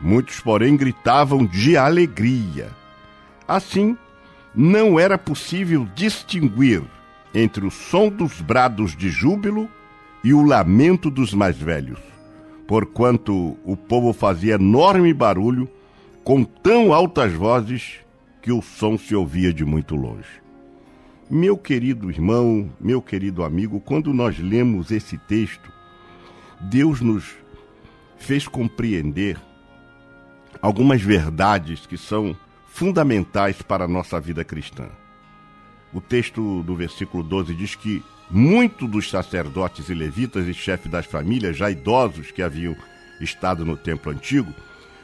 Muitos, 0.02 0.40
porém, 0.40 0.76
gritavam 0.76 1.46
de 1.46 1.78
alegria. 1.78 2.70
Assim, 3.48 3.98
não 4.54 5.00
era 5.00 5.18
possível 5.18 5.88
distinguir 5.96 6.82
entre 7.34 7.66
o 7.66 7.72
som 7.72 8.10
dos 8.10 8.42
brados 8.42 8.96
de 8.96 9.10
júbilo 9.10 9.70
e 10.24 10.34
o 10.34 10.44
lamento 10.44 11.10
dos 11.10 11.34
mais 11.34 11.58
velhos, 11.58 12.00
porquanto 12.68 13.58
o 13.64 13.78
povo 13.78 14.12
fazia 14.12 14.56
enorme 14.56 15.14
barulho 15.14 15.70
com 16.24 16.44
tão 16.44 16.94
altas 16.94 17.34
vozes 17.34 18.00
que 18.42 18.52
o 18.52 18.62
som 18.62 18.98
se 18.98 19.16
ouvia 19.16 19.54
de 19.54 19.66
muito 19.66 19.96
longe. 19.96 20.42
Meu 21.30 21.58
querido 21.58 22.10
irmão, 22.10 22.70
meu 22.80 23.02
querido 23.02 23.44
amigo, 23.44 23.80
quando 23.80 24.14
nós 24.14 24.40
lemos 24.40 24.92
esse 24.92 25.18
texto, 25.18 25.72
Deus 26.60 27.02
nos 27.02 27.36
fez 28.18 28.48
compreender 28.48 29.38
algumas 30.62 31.02
verdades 31.02 31.86
que 31.86 31.98
são 31.98 32.36
fundamentais 32.68 33.62
para 33.62 33.86
a 33.86 33.88
nossa 33.88 34.20
vida 34.20 34.44
cristã. 34.44 34.90
O 35.94 36.02
texto 36.02 36.64
do 36.64 36.76
versículo 36.76 37.24
12 37.24 37.54
diz 37.56 37.76
que 37.76 38.04
muitos 38.30 38.90
dos 38.90 39.10
sacerdotes 39.10 39.90
e 39.90 39.94
levitas 39.94 40.48
e 40.48 40.54
chefes 40.54 40.92
das 40.92 41.06
famílias, 41.06 41.58
já 41.58 41.70
idosos 41.72 42.32
que 42.32 42.42
haviam 42.42 42.76
estado 43.20 43.66
no 43.66 43.76
templo 43.76 44.12
antigo, 44.12 44.54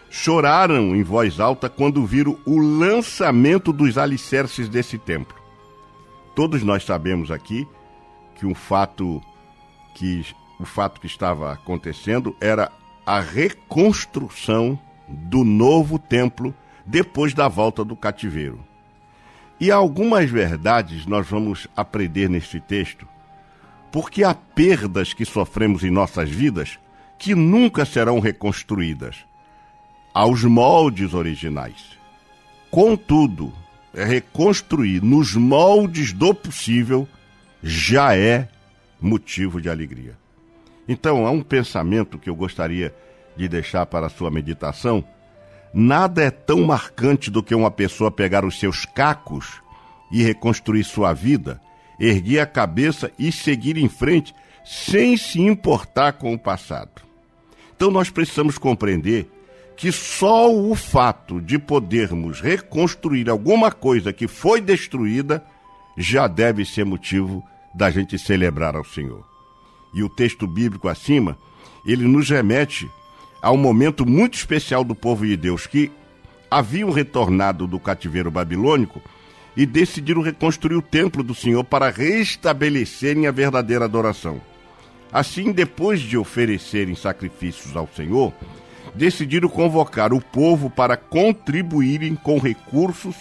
choraram 0.10 0.96
em 0.96 1.04
voz 1.04 1.40
alta 1.40 1.70
quando 1.70 2.06
viram 2.06 2.38
o 2.46 2.58
lançamento 2.58 3.74
dos 3.74 3.98
alicerces 3.98 4.70
desse 4.70 4.98
templo. 4.98 5.36
Todos 6.36 6.64
nós 6.64 6.84
sabemos 6.84 7.32
aqui 7.32 7.68
que 8.36 8.46
um 8.46 8.56
fato 8.56 9.22
que 9.94 10.26
o 10.60 10.66
fato 10.66 11.00
que 11.00 11.08
estava 11.08 11.52
acontecendo 11.52 12.36
era 12.40 12.72
a 13.06 13.20
reconstrução 13.20 14.80
do 15.08 15.44
novo 15.44 16.00
templo 16.00 16.54
depois 16.86 17.34
da 17.34 17.48
volta 17.48 17.84
do 17.84 17.96
cativeiro. 17.96 18.60
E 19.60 19.72
algumas 19.72 20.30
verdades 20.30 21.06
nós 21.06 21.28
vamos 21.28 21.68
aprender 21.76 22.30
neste 22.30 22.60
texto, 22.60 23.08
porque 23.92 24.24
há 24.24 24.34
perdas 24.34 25.14
que 25.14 25.24
sofremos 25.24 25.84
em 25.84 25.90
nossas 25.90 26.30
vidas 26.30 26.78
que 27.18 27.34
nunca 27.34 27.86
serão 27.86 28.20
reconstruídas 28.20 29.26
aos 30.16 30.44
moldes 30.44 31.14
originais. 31.14 31.96
Contudo, 32.72 33.54
reconstruir 33.94 35.04
nos 35.04 35.36
moldes 35.36 36.12
do 36.12 36.34
possível 36.34 37.08
já 37.62 38.18
é 38.18 38.50
motivo 39.00 39.62
de 39.62 39.70
alegria. 39.70 40.18
Então, 40.88 41.28
há 41.28 41.32
um 41.32 41.44
pensamento 41.44 42.18
que 42.18 42.30
eu 42.30 42.36
gostaria 42.36 42.96
de 43.38 43.48
deixar 43.48 43.86
para 43.86 44.08
a 44.08 44.10
sua 44.10 44.32
meditação 44.32 45.06
Nada 45.78 46.24
é 46.24 46.32
tão 46.32 46.64
marcante 46.64 47.30
do 47.30 47.44
que 47.44 47.54
uma 47.54 47.70
pessoa 47.70 48.10
pegar 48.10 48.46
os 48.46 48.58
seus 48.58 48.86
cacos 48.86 49.62
e 50.10 50.24
reconstruir 50.24 50.86
sua 50.86 51.12
vida, 51.12 51.60
erguer 52.00 52.40
a 52.40 52.46
cabeça 52.46 53.12
e 53.20 53.30
seguir 53.30 53.76
em 53.76 53.90
frente 53.90 54.34
sem 54.64 55.18
se 55.18 55.42
importar 55.42 56.14
com 56.14 56.34
o 56.34 56.40
passado. 56.40 57.02
Então 57.76 57.92
nós 57.92 58.10
precisamos 58.10 58.58
compreender 58.58 59.30
que 59.76 59.92
só 59.92 60.54
o 60.54 60.74
fato 60.76 61.42
de 61.42 61.60
podermos 61.60 62.40
reconstruir 62.40 63.30
alguma 63.30 63.72
coisa 63.72 64.14
que 64.14 64.28
foi 64.28 64.62
destruída 64.62 65.44
já 65.98 66.28
deve 66.28 66.66
ser 66.66 66.86
motivo 66.86 67.44
da 67.74 67.90
gente 67.90 68.18
celebrar 68.18 68.76
ao 68.76 68.86
Senhor. 68.86 69.26
E 69.94 70.04
o 70.04 70.10
texto 70.10 70.48
bíblico 70.48 70.88
acima, 70.88 71.38
ele 71.86 72.06
nos 72.06 72.30
remete 72.30 72.90
a 73.42 73.52
um 73.52 73.58
momento 73.58 74.06
muito 74.06 74.36
especial 74.36 74.84
do 74.84 74.96
povo 74.96 75.26
de 75.26 75.36
Deus 75.38 75.68
que 75.68 75.92
haviam 76.50 76.90
retornado 76.90 77.68
do 77.68 77.80
cativeiro 77.80 78.32
babilônico 78.32 79.02
e 79.56 79.66
decidiram 79.66 80.22
reconstruir 80.22 80.76
o 80.76 80.82
templo 80.82 81.24
do 81.24 81.34
Senhor 81.34 81.64
para 81.64 81.90
restabelecerem 81.90 83.28
a 83.28 83.32
verdadeira 83.32 83.86
adoração. 83.86 84.42
Assim, 85.12 85.52
depois 85.52 86.02
de 86.02 86.18
oferecerem 86.18 86.96
sacrifícios 86.96 87.76
ao 87.76 87.88
Senhor, 87.96 88.34
decidiram 88.96 89.50
convocar 89.50 90.14
o 90.14 90.22
povo 90.22 90.70
para 90.70 90.98
contribuírem 90.98 92.16
com 92.16 92.40
recursos 92.40 93.16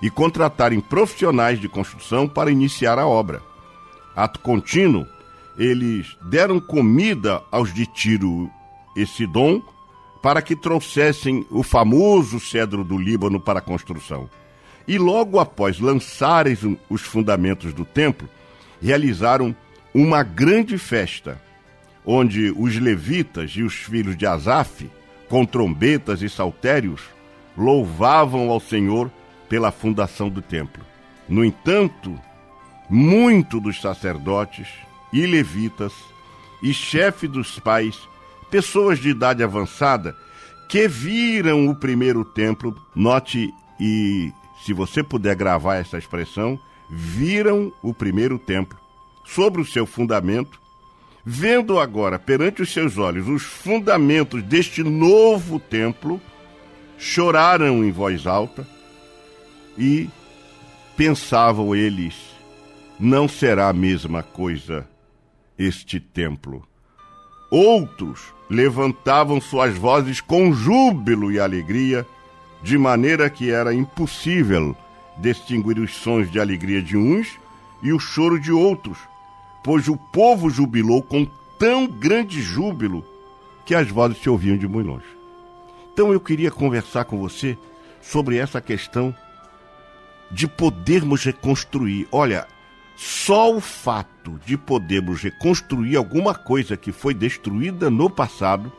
e 0.00 0.10
contratarem 0.10 0.80
profissionais 0.80 1.60
de 1.60 1.68
construção 1.68 2.28
para 2.28 2.50
iniciar 2.50 2.98
a 2.98 3.06
obra. 3.06 3.42
Ato 4.14 4.40
contínuo, 4.40 5.06
eles 5.56 6.16
deram 6.22 6.60
comida 6.60 7.42
aos 7.50 7.72
de 7.72 7.86
Tiro 7.86 8.50
dom 9.32 9.62
para 10.22 10.42
que 10.42 10.56
trouxessem 10.56 11.46
o 11.50 11.62
famoso 11.62 12.40
cedro 12.40 12.82
do 12.82 12.98
Líbano 12.98 13.40
para 13.40 13.60
a 13.60 13.62
construção. 13.62 14.28
E 14.86 14.98
logo 14.98 15.38
após 15.38 15.78
lançarem 15.78 16.78
os 16.88 17.02
fundamentos 17.02 17.72
do 17.72 17.84
templo, 17.84 18.28
realizaram 18.80 19.54
uma 19.94 20.22
grande 20.22 20.78
festa, 20.78 21.40
onde 22.10 22.50
os 22.56 22.74
levitas 22.78 23.50
e 23.50 23.62
os 23.62 23.74
filhos 23.74 24.16
de 24.16 24.24
Asaf, 24.24 24.90
com 25.28 25.44
trombetas 25.44 26.22
e 26.22 26.28
saltérios, 26.30 27.02
louvavam 27.54 28.48
ao 28.48 28.58
Senhor 28.58 29.12
pela 29.46 29.70
fundação 29.70 30.30
do 30.30 30.40
templo. 30.40 30.82
No 31.28 31.44
entanto, 31.44 32.18
muito 32.88 33.60
dos 33.60 33.78
sacerdotes 33.78 34.68
e 35.12 35.26
levitas 35.26 35.92
e 36.62 36.72
chefe 36.72 37.28
dos 37.28 37.58
pais 37.58 37.98
pessoas 38.50 38.98
de 38.98 39.10
idade 39.10 39.44
avançada 39.44 40.16
que 40.66 40.88
viram 40.88 41.68
o 41.68 41.74
primeiro 41.74 42.24
templo, 42.24 42.74
note 42.96 43.52
e 43.78 44.32
se 44.64 44.72
você 44.72 45.02
puder 45.02 45.36
gravar 45.36 45.76
essa 45.76 45.98
expressão, 45.98 46.58
viram 46.88 47.70
o 47.82 47.92
primeiro 47.92 48.38
templo 48.38 48.78
sobre 49.26 49.60
o 49.60 49.66
seu 49.66 49.84
fundamento, 49.84 50.58
vendo 51.30 51.78
agora 51.78 52.18
perante 52.18 52.62
os 52.62 52.72
seus 52.72 52.96
olhos 52.96 53.28
os 53.28 53.42
fundamentos 53.42 54.42
deste 54.42 54.82
novo 54.82 55.60
templo, 55.60 56.18
choraram 56.96 57.84
em 57.84 57.92
voz 57.92 58.26
alta 58.26 58.66
e 59.76 60.08
pensavam 60.96 61.76
eles: 61.76 62.14
não 62.98 63.28
será 63.28 63.68
a 63.68 63.74
mesma 63.74 64.22
coisa 64.22 64.88
este 65.58 66.00
templo. 66.00 66.66
Outros 67.50 68.32
levantavam 68.48 69.38
suas 69.38 69.76
vozes 69.76 70.22
com 70.22 70.50
júbilo 70.54 71.30
e 71.30 71.38
alegria, 71.38 72.06
de 72.62 72.78
maneira 72.78 73.28
que 73.28 73.50
era 73.50 73.74
impossível 73.74 74.74
distinguir 75.18 75.78
os 75.78 75.94
sons 75.94 76.30
de 76.30 76.40
alegria 76.40 76.80
de 76.80 76.96
uns 76.96 77.38
e 77.82 77.92
o 77.92 77.98
choro 77.98 78.40
de 78.40 78.50
outros, 78.50 78.96
pois 79.62 79.88
o 79.88 79.96
povo 79.96 80.48
jubilou 80.50 81.02
com 81.02 81.26
tão 81.58 81.86
grande 81.86 82.40
júbilo 82.40 83.04
que 83.66 83.74
as 83.74 83.88
vozes 83.88 84.18
se 84.18 84.30
ouviam 84.30 84.56
de 84.56 84.66
muito 84.66 84.88
longe. 84.88 85.04
Então 85.92 86.12
eu 86.12 86.20
queria 86.20 86.50
conversar 86.50 87.04
com 87.04 87.18
você 87.18 87.58
sobre 88.00 88.36
essa 88.36 88.60
questão 88.60 89.14
de 90.30 90.46
podermos 90.46 91.24
reconstruir. 91.24 92.06
Olha, 92.12 92.46
só 92.96 93.54
o 93.54 93.60
fato 93.60 94.38
de 94.44 94.56
podermos 94.56 95.22
reconstruir 95.22 95.96
alguma 95.96 96.34
coisa 96.34 96.76
que 96.76 96.92
foi 96.92 97.14
destruída 97.14 97.90
no 97.90 98.08
passado 98.08 98.72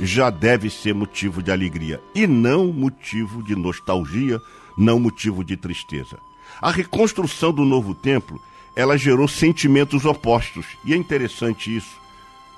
já 0.00 0.30
deve 0.30 0.70
ser 0.70 0.94
motivo 0.94 1.42
de 1.42 1.50
alegria 1.50 2.00
e 2.14 2.26
não 2.26 2.72
motivo 2.72 3.42
de 3.42 3.54
nostalgia, 3.54 4.40
não 4.76 4.98
motivo 4.98 5.44
de 5.44 5.56
tristeza. 5.56 6.18
A 6.60 6.70
reconstrução 6.70 7.52
do 7.52 7.64
novo 7.64 7.94
templo, 7.94 8.40
ela 8.74 8.96
gerou 8.96 9.28
sentimentos 9.28 10.04
opostos 10.04 10.66
e 10.84 10.92
é 10.92 10.96
interessante 10.96 11.74
isso. 11.74 12.00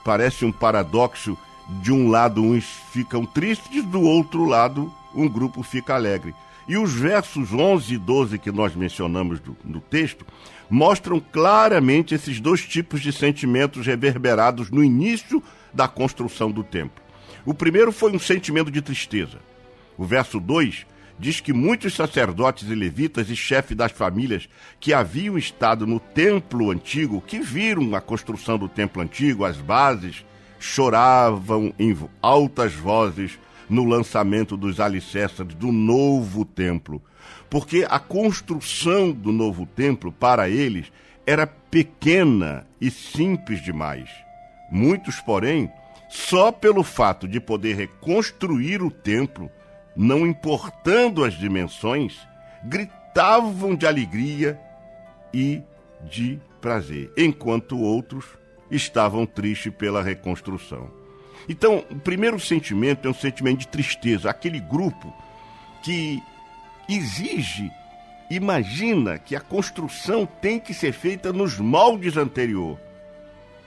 Parece 0.04 0.44
um 0.44 0.52
paradoxo, 0.52 1.36
de 1.82 1.92
um 1.92 2.08
lado 2.08 2.42
uns 2.42 2.64
ficam 2.92 3.24
tristes, 3.24 3.84
do 3.84 4.00
outro 4.00 4.44
lado 4.44 4.92
um 5.14 5.28
grupo 5.28 5.62
fica 5.62 5.94
alegre. 5.94 6.34
E 6.66 6.76
os 6.76 6.92
versos 6.92 7.52
11 7.52 7.94
e 7.94 7.98
12 7.98 8.38
que 8.38 8.50
nós 8.50 8.74
mencionamos 8.74 9.38
do, 9.40 9.56
no 9.64 9.80
texto 9.80 10.24
mostram 10.68 11.20
claramente 11.20 12.14
esses 12.14 12.40
dois 12.40 12.64
tipos 12.64 13.00
de 13.00 13.12
sentimentos 13.12 13.86
reverberados 13.86 14.70
no 14.70 14.82
início 14.82 15.42
da 15.72 15.86
construção 15.86 16.50
do 16.50 16.64
templo. 16.64 17.02
O 17.44 17.52
primeiro 17.52 17.92
foi 17.92 18.12
um 18.12 18.18
sentimento 18.18 18.70
de 18.70 18.80
tristeza. 18.80 19.38
O 19.98 20.04
verso 20.04 20.40
2 20.40 20.86
diz 21.18 21.40
que 21.40 21.52
muitos 21.52 21.94
sacerdotes 21.94 22.68
e 22.68 22.74
levitas 22.74 23.30
e 23.30 23.36
chefes 23.36 23.76
das 23.76 23.92
famílias 23.92 24.48
que 24.80 24.92
haviam 24.92 25.38
estado 25.38 25.86
no 25.86 26.00
templo 26.00 26.70
antigo, 26.70 27.22
que 27.26 27.40
viram 27.40 27.94
a 27.94 28.00
construção 28.00 28.58
do 28.58 28.68
templo 28.68 29.02
antigo, 29.02 29.44
as 29.44 29.56
bases, 29.56 30.24
choravam 30.58 31.72
em 31.78 31.96
altas 32.22 32.72
vozes 32.72 33.38
no 33.68 33.84
lançamento 33.84 34.56
dos 34.56 34.80
alicerces 34.80 35.46
do 35.46 35.72
novo 35.72 36.44
templo 36.44 37.02
porque 37.54 37.86
a 37.88 37.98
construção 37.98 39.12
do 39.12 39.30
novo 39.30 39.64
templo 39.64 40.10
para 40.10 40.48
eles 40.48 40.90
era 41.26 41.46
pequena 41.46 42.66
e 42.80 42.90
simples 42.90 43.62
demais. 43.62 44.10
Muitos, 44.70 45.20
porém, 45.20 45.70
só 46.08 46.50
pelo 46.50 46.82
fato 46.82 47.28
de 47.28 47.38
poder 47.40 47.76
reconstruir 47.76 48.82
o 48.82 48.90
templo, 48.90 49.50
não 49.96 50.26
importando 50.26 51.24
as 51.24 51.34
dimensões, 51.34 52.18
gritavam 52.64 53.74
de 53.74 53.86
alegria 53.86 54.60
e 55.32 55.62
de 56.02 56.40
prazer, 56.60 57.12
enquanto 57.16 57.78
outros 57.78 58.24
estavam 58.70 59.26
tristes 59.26 59.72
pela 59.72 60.02
reconstrução. 60.02 60.90
Então, 61.48 61.84
o 61.90 61.96
primeiro 61.96 62.40
sentimento 62.40 63.06
é 63.06 63.10
um 63.10 63.14
sentimento 63.14 63.60
de 63.60 63.68
tristeza, 63.68 64.30
aquele 64.30 64.60
grupo 64.60 65.12
que 65.82 66.22
exige, 66.88 67.70
imagina 68.30 69.18
que 69.18 69.36
a 69.36 69.40
construção 69.40 70.26
tem 70.26 70.58
que 70.58 70.72
ser 70.72 70.92
feita 70.92 71.32
nos 71.32 71.58
moldes 71.58 72.16
anterior. 72.16 72.78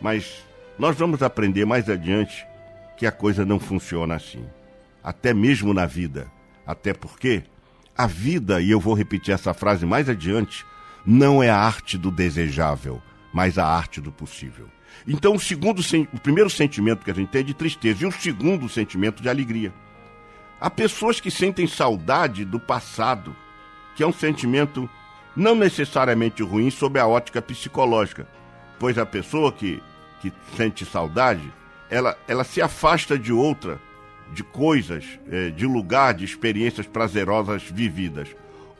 Mas 0.02 0.44
nós 0.78 0.96
vamos 0.98 1.22
aprender 1.22 1.66
mais 1.66 1.90
adiante 1.90 2.48
que 2.96 3.06
a 3.06 3.12
coisa 3.12 3.46
não 3.46 3.60
funciona 3.60 4.16
assim. 4.16 4.46
Até 5.08 5.34
mesmo 5.34 5.74
na 5.74 5.86
vida. 5.86 6.30
Até 6.66 6.94
porque 6.94 7.44
a 7.98 8.06
vida, 8.06 8.60
e 8.60 8.70
eu 8.70 8.78
vou 8.78 8.94
repetir 8.94 9.34
essa 9.34 9.54
frase 9.54 9.86
mais 9.86 10.10
adiante, 10.10 10.66
não 11.06 11.42
é 11.42 11.50
a 11.50 11.58
arte 11.58 11.98
do 11.98 12.12
desejável, 12.12 13.02
mas 13.32 13.58
a 13.58 13.66
arte 13.66 14.02
do 14.02 14.12
possível. 14.12 14.68
Então, 15.08 15.36
o 15.36 15.40
segundo, 15.40 15.82
o 16.12 16.20
primeiro 16.20 16.50
sentimento 16.50 17.06
que 17.06 17.12
a 17.12 17.14
gente 17.14 17.30
tem 17.30 17.40
é 17.40 17.44
de 17.46 17.54
tristeza, 17.54 18.04
e 18.04 18.06
o 18.06 18.12
segundo 18.12 18.68
sentimento 18.68 19.24
de 19.24 19.30
alegria. 19.30 19.74
Há 20.60 20.70
pessoas 20.70 21.22
que 21.22 21.32
sentem 21.32 21.68
saudade 21.68 22.44
do 22.44 22.60
passado, 22.60 23.34
que 23.96 24.04
é 24.04 24.08
um 24.08 24.12
sentimento 24.12 24.90
não 25.34 25.56
necessariamente 25.56 26.44
ruim 26.44 26.70
sob 26.70 27.00
a 27.00 27.08
ótica 27.08 27.42
psicológica, 27.42 28.28
pois 28.78 28.98
a 28.98 29.06
pessoa 29.06 29.54
que, 29.54 29.82
que 30.20 30.34
sente 30.58 30.84
saudade, 30.84 31.50
ela, 31.90 32.18
ela 32.28 32.44
se 32.44 32.62
afasta 32.62 33.18
de 33.18 33.32
outra, 33.32 33.80
de 34.34 34.44
coisas, 34.44 35.06
é, 35.32 35.50
de 35.50 35.66
lugar, 35.66 36.14
de 36.14 36.26
experiências 36.26 36.86
prazerosas 36.86 37.64
vividas. 37.64 38.30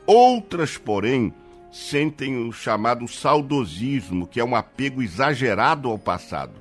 Outras, 0.06 0.76
porém, 0.76 1.32
sentem 1.70 2.48
o 2.48 2.52
chamado 2.52 3.06
saudosismo, 3.06 4.26
que 4.26 4.40
é 4.40 4.44
um 4.44 4.56
apego 4.56 5.02
exagerado 5.02 5.88
ao 5.88 5.98
passado. 5.98 6.54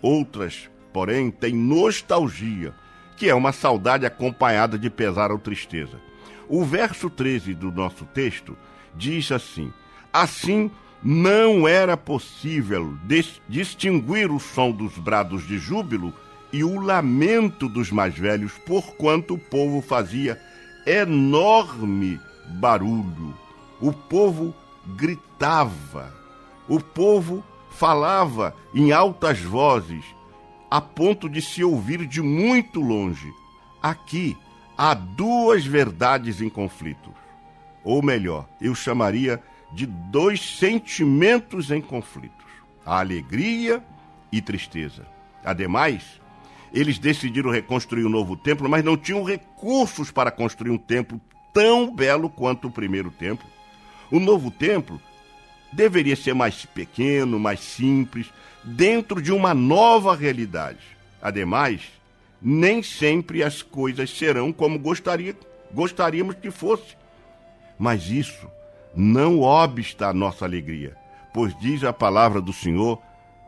Outras, 0.00 0.68
porém, 0.92 1.30
têm 1.30 1.54
nostalgia, 1.54 2.74
que 3.16 3.28
é 3.28 3.34
uma 3.34 3.52
saudade 3.52 4.04
acompanhada 4.04 4.78
de 4.78 4.90
pesar 4.90 5.30
ou 5.30 5.38
tristeza. 5.38 6.00
O 6.48 6.64
verso 6.64 7.08
13 7.08 7.54
do 7.54 7.70
nosso 7.70 8.04
texto 8.06 8.56
diz 8.94 9.30
assim: 9.32 9.72
Assim 10.12 10.70
não 11.02 11.66
era 11.66 11.96
possível 11.96 12.96
distinguir 13.48 14.30
o 14.30 14.38
som 14.38 14.70
dos 14.70 14.96
brados 14.98 15.46
de 15.46 15.58
júbilo 15.58 16.12
e 16.52 16.62
o 16.62 16.78
lamento 16.78 17.68
dos 17.68 17.90
mais 17.90 18.16
velhos, 18.16 18.52
porquanto 18.66 19.34
o 19.34 19.38
povo 19.38 19.80
fazia 19.80 20.40
enorme 20.86 22.20
barulho. 22.60 23.34
O 23.80 23.92
povo 23.92 24.54
gritava, 24.96 26.12
o 26.68 26.78
povo 26.78 27.42
falava 27.70 28.54
em 28.74 28.92
altas 28.92 29.40
vozes, 29.40 30.04
a 30.70 30.80
ponto 30.80 31.28
de 31.28 31.40
se 31.40 31.64
ouvir 31.64 32.06
de 32.06 32.20
muito 32.20 32.80
longe. 32.80 33.32
Aqui, 33.82 34.36
há 34.76 34.94
duas 34.94 35.64
verdades 35.64 36.40
em 36.40 36.48
conflito. 36.48 37.12
Ou 37.84 38.02
melhor, 38.02 38.48
eu 38.60 38.74
chamaria 38.74 39.42
de 39.72 39.86
dois 39.86 40.40
sentimentos 40.58 41.70
em 41.70 41.80
conflitos: 41.80 42.46
a 42.84 43.00
alegria 43.00 43.82
e 44.30 44.40
tristeza. 44.40 45.06
Ademais, 45.44 46.20
eles 46.72 46.98
decidiram 46.98 47.50
reconstruir 47.50 48.04
um 48.04 48.10
novo 48.10 48.36
templo, 48.36 48.68
mas 48.68 48.84
não 48.84 48.96
tinham 48.96 49.22
recursos 49.22 50.10
para 50.10 50.30
construir 50.30 50.70
um 50.70 50.78
templo 50.78 51.20
tão 51.52 51.94
belo 51.94 52.30
quanto 52.30 52.68
o 52.68 52.70
primeiro 52.70 53.10
templo. 53.10 53.46
O 54.10 54.18
novo 54.18 54.50
templo 54.50 55.00
deveria 55.72 56.16
ser 56.16 56.34
mais 56.34 56.64
pequeno, 56.64 57.38
mais 57.38 57.60
simples, 57.60 58.32
dentro 58.64 59.20
de 59.20 59.32
uma 59.32 59.54
nova 59.54 60.14
realidade. 60.14 60.80
Ademais, 61.20 61.82
nem 62.40 62.82
sempre 62.82 63.42
as 63.42 63.62
coisas 63.62 64.10
serão 64.10 64.52
como 64.52 64.78
gostaria, 64.78 65.36
gostaríamos 65.72 66.36
que 66.36 66.50
fosse. 66.50 66.96
Mas 67.78 68.08
isso 68.08 68.48
não 68.94 69.40
obsta 69.40 70.08
a 70.08 70.12
nossa 70.12 70.44
alegria, 70.44 70.96
pois 71.32 71.56
diz 71.58 71.84
a 71.84 71.92
palavra 71.92 72.40
do 72.40 72.52
Senhor 72.52 73.00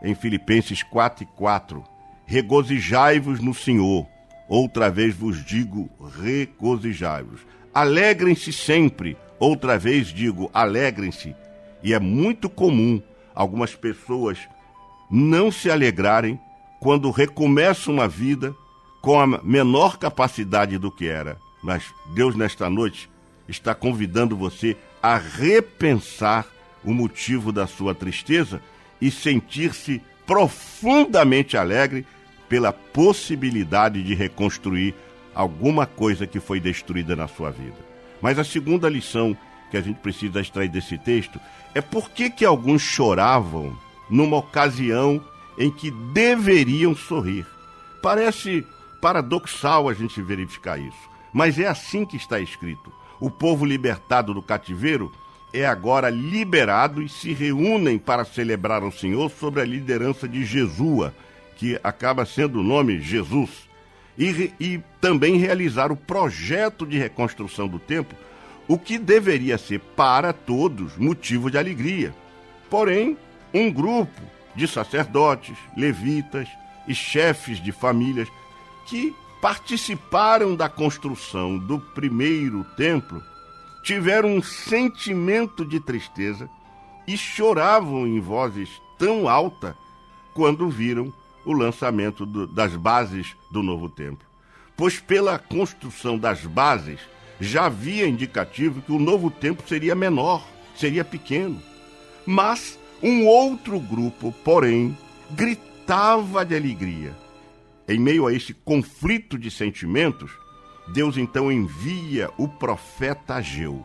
em 0.02 0.14
Filipenses 0.14 0.82
4 0.82 1.24
e 1.24 1.26
4: 1.26 1.84
Regozijai-vos 2.26 3.40
no 3.40 3.54
Senhor. 3.54 4.06
Outra 4.48 4.90
vez 4.90 5.14
vos 5.14 5.44
digo, 5.44 5.88
regozijai-vos. 6.20 7.40
Alegrem-se 7.72 8.52
sempre. 8.52 9.16
Outra 9.38 9.78
vez 9.78 10.08
digo, 10.08 10.50
alegrem-se. 10.52 11.34
E 11.82 11.92
é 11.92 11.98
muito 11.98 12.48
comum 12.48 13.02
algumas 13.34 13.74
pessoas 13.74 14.38
não 15.10 15.50
se 15.50 15.70
alegrarem 15.70 16.38
quando 16.80 17.10
recomeçam 17.10 17.94
uma 17.94 18.08
vida 18.08 18.54
com 19.00 19.20
a 19.20 19.26
menor 19.26 19.98
capacidade 19.98 20.78
do 20.78 20.90
que 20.90 21.08
era. 21.08 21.38
Mas 21.62 21.84
Deus, 22.14 22.34
nesta 22.34 22.70
noite, 22.70 23.10
está 23.48 23.74
convidando 23.74 24.36
você 24.36 24.76
a 25.02 25.16
repensar 25.16 26.46
o 26.82 26.92
motivo 26.92 27.52
da 27.52 27.66
sua 27.66 27.94
tristeza 27.94 28.62
e 29.00 29.10
sentir-se 29.10 30.00
profundamente 30.26 31.56
alegre 31.56 32.06
pela 32.54 32.72
possibilidade 32.72 34.00
de 34.00 34.14
reconstruir 34.14 34.94
alguma 35.34 35.86
coisa 35.86 36.24
que 36.24 36.38
foi 36.38 36.60
destruída 36.60 37.16
na 37.16 37.26
sua 37.26 37.50
vida. 37.50 37.74
Mas 38.22 38.38
a 38.38 38.44
segunda 38.44 38.88
lição 38.88 39.36
que 39.72 39.76
a 39.76 39.80
gente 39.80 39.98
precisa 39.98 40.40
extrair 40.40 40.68
desse 40.68 40.96
texto 40.96 41.40
é 41.74 41.80
por 41.80 42.10
que, 42.10 42.30
que 42.30 42.44
alguns 42.44 42.80
choravam 42.80 43.76
numa 44.08 44.36
ocasião 44.36 45.20
em 45.58 45.68
que 45.68 45.90
deveriam 45.90 46.94
sorrir. 46.94 47.44
Parece 48.00 48.64
paradoxal 49.00 49.88
a 49.88 49.92
gente 49.92 50.22
verificar 50.22 50.78
isso. 50.78 51.10
Mas 51.32 51.58
é 51.58 51.66
assim 51.66 52.06
que 52.06 52.16
está 52.16 52.38
escrito. 52.38 52.92
O 53.18 53.32
povo 53.32 53.64
libertado 53.64 54.32
do 54.32 54.40
cativeiro 54.40 55.10
é 55.52 55.66
agora 55.66 56.08
liberado 56.08 57.02
e 57.02 57.08
se 57.08 57.32
reúnem 57.32 57.98
para 57.98 58.24
celebrar 58.24 58.84
ao 58.84 58.92
Senhor 58.92 59.28
sobre 59.28 59.60
a 59.60 59.64
liderança 59.64 60.28
de 60.28 60.44
Jesua, 60.44 61.12
que 61.56 61.78
acaba 61.82 62.24
sendo 62.24 62.60
o 62.60 62.62
nome 62.62 63.00
Jesus, 63.00 63.68
e, 64.18 64.52
e 64.60 64.80
também 65.00 65.36
realizar 65.36 65.90
o 65.90 65.96
projeto 65.96 66.86
de 66.86 66.98
reconstrução 66.98 67.66
do 67.66 67.78
templo, 67.78 68.16
o 68.66 68.78
que 68.78 68.98
deveria 68.98 69.58
ser 69.58 69.80
para 69.80 70.32
todos 70.32 70.96
motivo 70.96 71.50
de 71.50 71.58
alegria. 71.58 72.14
Porém, 72.70 73.16
um 73.52 73.70
grupo 73.70 74.22
de 74.54 74.66
sacerdotes, 74.66 75.56
levitas 75.76 76.48
e 76.86 76.94
chefes 76.94 77.62
de 77.62 77.72
famílias 77.72 78.28
que 78.86 79.14
participaram 79.40 80.56
da 80.56 80.68
construção 80.68 81.58
do 81.58 81.78
primeiro 81.78 82.64
templo 82.76 83.22
tiveram 83.82 84.30
um 84.30 84.42
sentimento 84.42 85.64
de 85.64 85.78
tristeza 85.78 86.48
e 87.06 87.18
choravam 87.18 88.06
em 88.06 88.18
vozes 88.20 88.70
tão 88.98 89.28
alta 89.28 89.76
quando 90.32 90.70
viram 90.70 91.12
o 91.44 91.52
lançamento 91.52 92.24
do, 92.24 92.46
das 92.46 92.74
bases 92.76 93.34
do 93.50 93.62
novo 93.62 93.88
templo. 93.88 94.26
Pois 94.76 94.98
pela 94.98 95.38
construção 95.38 96.18
das 96.18 96.44
bases 96.44 97.00
já 97.40 97.66
havia 97.66 98.06
indicativo 98.06 98.80
que 98.82 98.92
o 98.92 98.98
novo 98.98 99.30
templo 99.30 99.66
seria 99.68 99.94
menor, 99.94 100.46
seria 100.74 101.04
pequeno. 101.04 101.60
Mas 102.26 102.78
um 103.02 103.26
outro 103.26 103.78
grupo, 103.78 104.32
porém, 104.44 104.96
gritava 105.30 106.44
de 106.44 106.56
alegria 106.56 107.24
em 107.86 107.98
meio 107.98 108.26
a 108.26 108.32
esse 108.32 108.54
conflito 108.54 109.38
de 109.38 109.50
sentimentos, 109.50 110.30
Deus 110.88 111.16
então 111.16 111.52
envia 111.52 112.30
o 112.38 112.48
profeta 112.48 113.34
Ageu. 113.34 113.84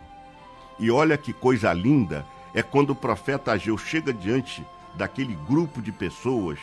E 0.79 0.89
olha 0.89 1.17
que 1.17 1.33
coisa 1.33 1.73
linda 1.73 2.25
é 2.53 2.63
quando 2.63 2.91
o 2.91 2.95
profeta 2.95 3.51
Ageu 3.51 3.77
chega 3.77 4.13
diante 4.13 4.65
daquele 4.95 5.35
grupo 5.47 5.81
de 5.81 5.91
pessoas 5.91 6.57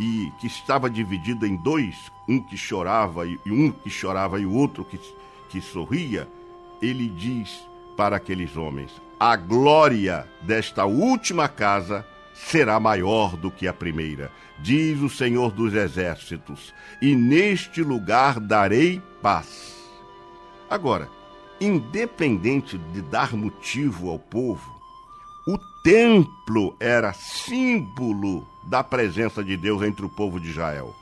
e 0.00 0.32
que 0.40 0.46
estava 0.46 0.88
dividido 0.88 1.46
em 1.46 1.54
dois, 1.54 2.10
um 2.26 2.40
que 2.40 2.56
chorava 2.56 3.26
e 3.26 3.38
um 3.46 3.70
que 3.70 3.90
chorava 3.90 4.40
e 4.40 4.46
o 4.46 4.52
outro 4.54 4.82
que, 4.82 4.98
que 5.50 5.60
sorria, 5.60 6.26
ele 6.80 7.06
diz 7.06 7.62
para 7.98 8.16
aqueles 8.16 8.56
homens: 8.56 8.90
A 9.20 9.36
glória 9.36 10.26
desta 10.40 10.86
última 10.86 11.48
casa 11.48 12.06
será 12.32 12.80
maior 12.80 13.36
do 13.36 13.50
que 13.50 13.68
a 13.68 13.74
primeira, 13.74 14.32
diz 14.58 14.98
o 15.00 15.10
Senhor 15.10 15.52
dos 15.52 15.74
Exércitos, 15.74 16.72
e 17.02 17.14
neste 17.14 17.82
lugar 17.82 18.40
darei 18.40 19.02
paz. 19.20 19.76
Agora, 20.70 21.10
independente 21.60 22.78
de 22.78 23.02
dar 23.02 23.34
motivo 23.34 24.08
ao 24.08 24.18
povo, 24.18 24.80
o 25.46 25.58
templo 25.82 26.74
era 26.80 27.12
símbolo 27.12 28.48
da 28.62 28.84
presença 28.84 29.42
de 29.42 29.56
Deus 29.56 29.82
entre 29.82 30.04
o 30.04 30.08
povo 30.08 30.38
de 30.38 30.50
Israel. 30.50 30.94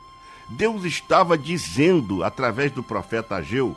Deus 0.49 0.85
estava 0.85 1.37
dizendo, 1.37 2.25
através 2.25 2.73
do 2.73 2.83
profeta 2.83 3.37
Ageu, 3.37 3.77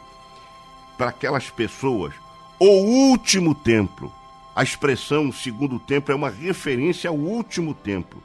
para 0.97 1.09
aquelas 1.09 1.49
pessoas: 1.49 2.13
o 2.59 2.65
último 2.65 3.53
templo. 3.53 4.11
A 4.53 4.63
expressão 4.63 5.31
segundo 5.31 5.79
templo 5.79 6.11
é 6.11 6.15
uma 6.15 6.29
referência 6.29 7.09
ao 7.09 7.15
último 7.15 7.73
templo, 7.73 8.21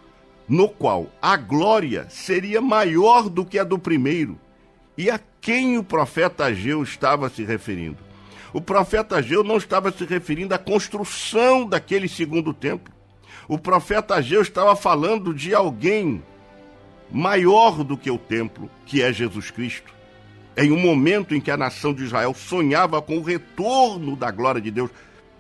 no 0.49 0.69
qual 0.69 1.07
a 1.23 1.37
glória 1.37 2.09
seria 2.11 2.61
maior 2.61 3.29
do 3.29 3.45
que 3.45 3.59
a 3.59 3.65
do 3.65 3.79
primeiro. 3.79 4.37
E 4.99 5.09
a 5.09 5.21
quem 5.41 5.79
o 5.79 5.85
profeta 5.85 6.47
Ageu 6.47 6.83
estava 6.83 7.29
se 7.29 7.45
referindo? 7.45 7.99
O 8.53 8.61
profeta 8.61 9.17
Ageu 9.17 9.45
não 9.45 9.57
estava 9.57 9.93
se 9.93 10.05
referindo 10.05 10.55
à 10.55 10.59
construção 10.59 11.65
daquele 11.65 12.09
segundo 12.09 12.53
templo. 12.53 12.93
O 13.49 13.59
profeta 13.59 14.17
Ageu 14.17 14.43
estava 14.43 14.75
falando 14.75 15.33
de 15.33 15.55
alguém 15.55 16.23
maior 17.11 17.85
do 17.85 17.97
que 17.97 18.11
o 18.11 18.19
templo, 18.19 18.69
que 18.85 19.03
é 19.03 19.13
Jesus 19.13 19.51
Cristo. 19.51 19.95
Em 20.57 20.73
um 20.73 20.79
momento 20.79 21.35
em 21.35 21.41
que 21.41 21.51
a 21.51 21.57
nação 21.57 21.95
de 21.95 22.03
Israel 22.03 22.35
sonhava 22.35 23.01
com 23.01 23.19
o 23.19 23.23
retorno 23.23 24.17
da 24.17 24.31
glória 24.31 24.61
de 24.61 24.71
Deus 24.71 24.91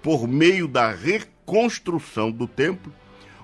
por 0.02 0.28
meio 0.28 0.68
da 0.68 0.92
reconstrução 0.92 2.30
do 2.30 2.46
templo, 2.46 2.92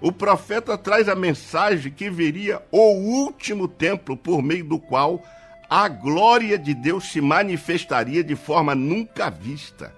o 0.01 0.13
profeta 0.13 0.77
traz 0.77 1.09
a 1.09 1.15
mensagem 1.15 1.91
que 1.91 2.11
viria 2.11 2.63
o 2.71 2.93
último 2.93 3.67
templo 3.67 4.17
por 4.17 4.43
meio 4.43 4.65
do 4.65 4.79
qual 4.79 5.23
a 5.71 5.89
glória 5.89 6.59
de 6.59 6.75
Deus 6.75 7.11
se 7.11 7.21
manifestaria 7.21 8.23
de 8.23 8.37
forma 8.37 8.75
nunca 8.75 9.31
vista. 9.31 9.95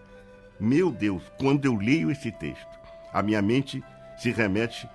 Meu 0.61 0.91
Deus, 0.91 1.23
quando 1.39 1.65
eu 1.65 1.75
leio 1.75 2.11
esse 2.11 2.31
texto, 2.31 2.79
a 3.13 3.23
minha 3.23 3.43
mente 3.43 3.83
se 4.25 4.31
remete 4.31 4.89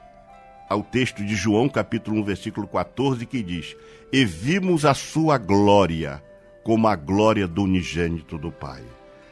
ao 0.67 0.81
texto 0.81 1.23
de 1.23 1.35
João, 1.35 1.69
capítulo 1.69 2.19
1, 2.21 2.23
versículo 2.23 2.67
14, 2.67 3.27
que 3.27 3.43
diz: 3.43 3.75
E 4.11 4.25
vimos 4.25 4.85
a 4.85 4.95
sua 4.95 5.37
glória, 5.37 6.23
como 6.63 6.87
a 6.87 6.95
glória 6.95 7.47
do 7.47 7.61
unigênito 7.61 8.39
do 8.39 8.51
Pai. 8.51 8.81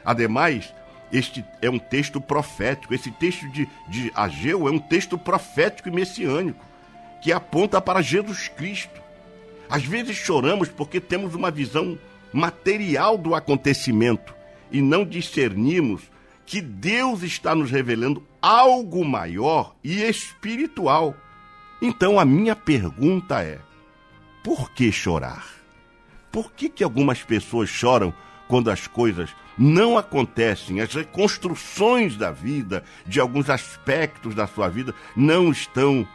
Ademais, 0.04 0.72
este 1.12 1.44
é 1.60 1.68
um 1.68 1.80
texto 1.80 2.20
profético. 2.20 2.94
Esse 2.94 3.10
texto 3.10 3.50
de, 3.50 3.68
de 3.88 4.12
Ageu 4.14 4.68
é 4.68 4.70
um 4.70 4.78
texto 4.78 5.18
profético 5.18 5.88
e 5.88 5.92
messiânico, 5.92 6.64
que 7.20 7.32
aponta 7.32 7.80
para 7.80 8.00
Jesus 8.00 8.46
Cristo. 8.46 9.02
Às 9.68 9.84
vezes 9.84 10.16
choramos 10.16 10.68
porque 10.68 11.00
temos 11.00 11.34
uma 11.34 11.50
visão 11.50 11.98
material 12.32 13.18
do 13.18 13.34
acontecimento 13.34 14.32
e 14.70 14.80
não 14.80 15.04
discernimos 15.04 16.02
que 16.48 16.62
Deus 16.62 17.22
está 17.22 17.54
nos 17.54 17.70
revelando 17.70 18.26
algo 18.40 19.04
maior 19.04 19.76
e 19.84 20.02
espiritual. 20.02 21.14
Então 21.80 22.18
a 22.18 22.24
minha 22.24 22.56
pergunta 22.56 23.42
é: 23.42 23.60
por 24.42 24.70
que 24.70 24.90
chorar? 24.90 25.46
Por 26.32 26.50
que, 26.52 26.70
que 26.70 26.82
algumas 26.82 27.22
pessoas 27.22 27.68
choram 27.68 28.14
quando 28.48 28.70
as 28.70 28.86
coisas 28.86 29.28
não 29.58 29.98
acontecem, 29.98 30.80
as 30.80 30.94
reconstruções 30.94 32.16
da 32.16 32.30
vida, 32.30 32.82
de 33.06 33.20
alguns 33.20 33.50
aspectos 33.50 34.34
da 34.34 34.46
sua 34.46 34.70
vida, 34.70 34.94
não 35.14 35.50
estão 35.50 36.08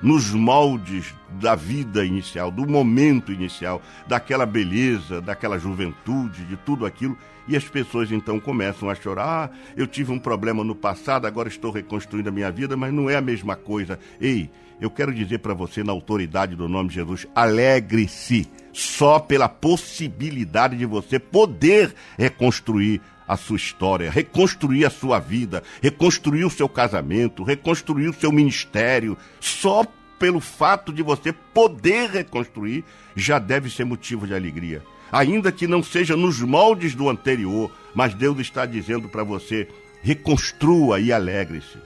nos 0.00 0.30
moldes 0.30 1.14
da 1.30 1.54
vida 1.54 2.04
inicial, 2.04 2.50
do 2.50 2.66
momento 2.66 3.32
inicial, 3.32 3.82
daquela 4.06 4.46
beleza, 4.46 5.20
daquela 5.20 5.58
juventude, 5.58 6.44
de 6.44 6.56
tudo 6.56 6.86
aquilo. 6.86 7.18
E 7.50 7.56
as 7.56 7.64
pessoas 7.64 8.12
então 8.12 8.38
começam 8.38 8.88
a 8.88 8.94
chorar. 8.94 9.50
Ah, 9.50 9.50
eu 9.76 9.84
tive 9.84 10.12
um 10.12 10.20
problema 10.20 10.62
no 10.62 10.72
passado, 10.72 11.26
agora 11.26 11.48
estou 11.48 11.72
reconstruindo 11.72 12.28
a 12.28 12.32
minha 12.32 12.48
vida, 12.48 12.76
mas 12.76 12.94
não 12.94 13.10
é 13.10 13.16
a 13.16 13.20
mesma 13.20 13.56
coisa. 13.56 13.98
Ei, 14.20 14.48
eu 14.80 14.88
quero 14.88 15.12
dizer 15.12 15.38
para 15.38 15.52
você, 15.52 15.82
na 15.82 15.90
autoridade 15.90 16.54
do 16.54 16.68
nome 16.68 16.90
de 16.90 16.94
Jesus, 16.94 17.26
alegre-se 17.34 18.48
só 18.72 19.18
pela 19.18 19.48
possibilidade 19.48 20.76
de 20.76 20.86
você 20.86 21.18
poder 21.18 21.92
reconstruir 22.16 23.00
a 23.26 23.36
sua 23.36 23.56
história, 23.56 24.12
reconstruir 24.12 24.84
a 24.84 24.90
sua 24.90 25.18
vida, 25.18 25.64
reconstruir 25.82 26.44
o 26.44 26.50
seu 26.50 26.68
casamento, 26.68 27.42
reconstruir 27.42 28.10
o 28.10 28.14
seu 28.14 28.30
ministério. 28.30 29.18
Só 29.40 29.84
pelo 30.20 30.38
fato 30.38 30.92
de 30.92 31.02
você 31.02 31.32
poder 31.32 32.10
reconstruir 32.10 32.84
já 33.16 33.40
deve 33.40 33.68
ser 33.68 33.84
motivo 33.84 34.24
de 34.24 34.34
alegria. 34.34 34.84
Ainda 35.12 35.50
que 35.50 35.66
não 35.66 35.82
seja 35.82 36.16
nos 36.16 36.40
moldes 36.40 36.94
do 36.94 37.08
anterior, 37.08 37.70
mas 37.94 38.14
Deus 38.14 38.38
está 38.38 38.64
dizendo 38.64 39.08
para 39.08 39.24
você: 39.24 39.68
reconstrua 40.02 41.00
e 41.00 41.12
alegre-se. 41.12 41.78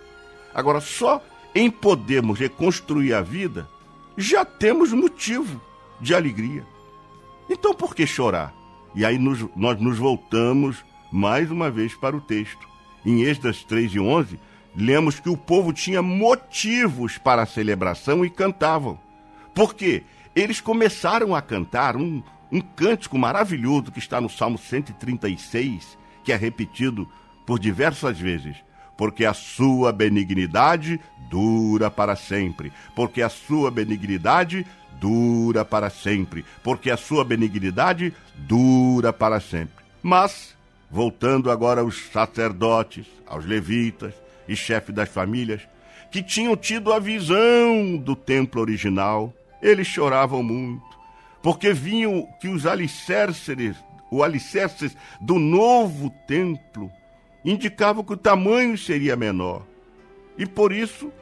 Agora, 0.55 0.81
só 0.81 1.23
em 1.55 1.71
podermos 1.71 2.39
reconstruir 2.39 3.15
a 3.15 3.23
vida, 3.23 3.69
já 4.17 4.45
temos 4.45 4.93
motivo 4.93 5.61
de 6.01 6.15
alegria. 6.15 6.65
Então 7.49 7.75
por 7.75 7.95
que 7.95 8.07
chorar? 8.07 8.55
E 8.95 9.05
aí 9.05 9.19
nos, 9.19 9.45
nós 9.57 9.81
nos 9.81 9.99
voltamos 9.99 10.85
mais 11.13 11.51
uma 11.51 11.71
vez 11.71 11.95
para 11.95 12.17
o 12.17 12.21
texto. 12.21 12.67
Em 13.05 13.23
Êxodas 13.23 13.63
3 13.65 13.95
e 13.95 14.01
11, 14.01 14.39
lemos 14.75 15.21
que 15.21 15.29
o 15.29 15.37
povo 15.37 15.73
tinha 15.73 16.03
motivos 16.03 17.19
para 17.19 17.43
a 17.43 17.47
celebração 17.47 18.25
e 18.25 18.31
cantavam. 18.31 18.99
Por 19.55 19.75
quê? 19.75 20.03
Eles 20.35 20.61
começaram 20.61 21.35
a 21.35 21.43
cantar 21.43 21.97
um, 21.97 22.23
um 22.55 22.61
cântico 22.61 23.19
maravilhoso 23.19 23.91
que 23.91 23.99
está 23.99 24.21
no 24.21 24.31
Salmo 24.31 24.57
136, 24.57 25.99
que 26.23 26.33
é 26.33 26.37
repetido 26.37 27.09
por 27.45 27.59
diversas 27.59 28.19
vezes. 28.19 28.57
Porque 28.97 29.25
a 29.25 29.35
sua 29.35 29.93
benignidade 29.93 31.01
dura 31.29 31.91
para 31.91 32.15
sempre. 32.15 32.73
Porque 32.95 33.23
a 33.23 33.29
sua 33.29 33.73
benignidade 33.73 34.65
dura 35.01 35.65
para 35.65 35.91
sempre. 35.91 36.45
Porque 36.63 36.93
a 36.93 36.97
sua 36.97 37.25
benignidade 37.25 38.15
dura 38.37 39.13
para 39.13 39.41
sempre. 39.41 39.85
Mas 40.01 40.55
voltando 40.89 41.51
agora 41.51 41.81
aos 41.81 42.07
sacerdotes, 42.13 43.05
aos 43.27 43.45
levitas 43.45 44.15
e 44.47 44.55
chefes 44.55 44.95
das 44.95 45.09
famílias, 45.09 45.63
que 46.13 46.23
tinham 46.23 46.57
tido 46.57 46.93
a 46.93 47.01
visão 47.01 47.97
do 47.97 48.15
templo 48.15 48.61
original, 48.61 49.35
eles 49.61 49.89
choravam 49.89 50.41
muito, 50.41 50.94
porque 51.45 51.75
viam 51.75 52.27
que 52.41 52.49
os 52.49 52.65
alicerces, 52.65 53.77
o 54.11 54.23
alicerces 54.23 54.97
do 55.21 55.39
novo 55.39 56.09
templo 56.27 56.91
indicavam 57.45 58.03
que 58.03 58.15
o 58.15 58.17
tamanho 58.17 58.79
seria 58.79 59.15
menor. 59.15 59.63
E 60.39 60.47
por 60.47 60.73
isso 60.73 61.13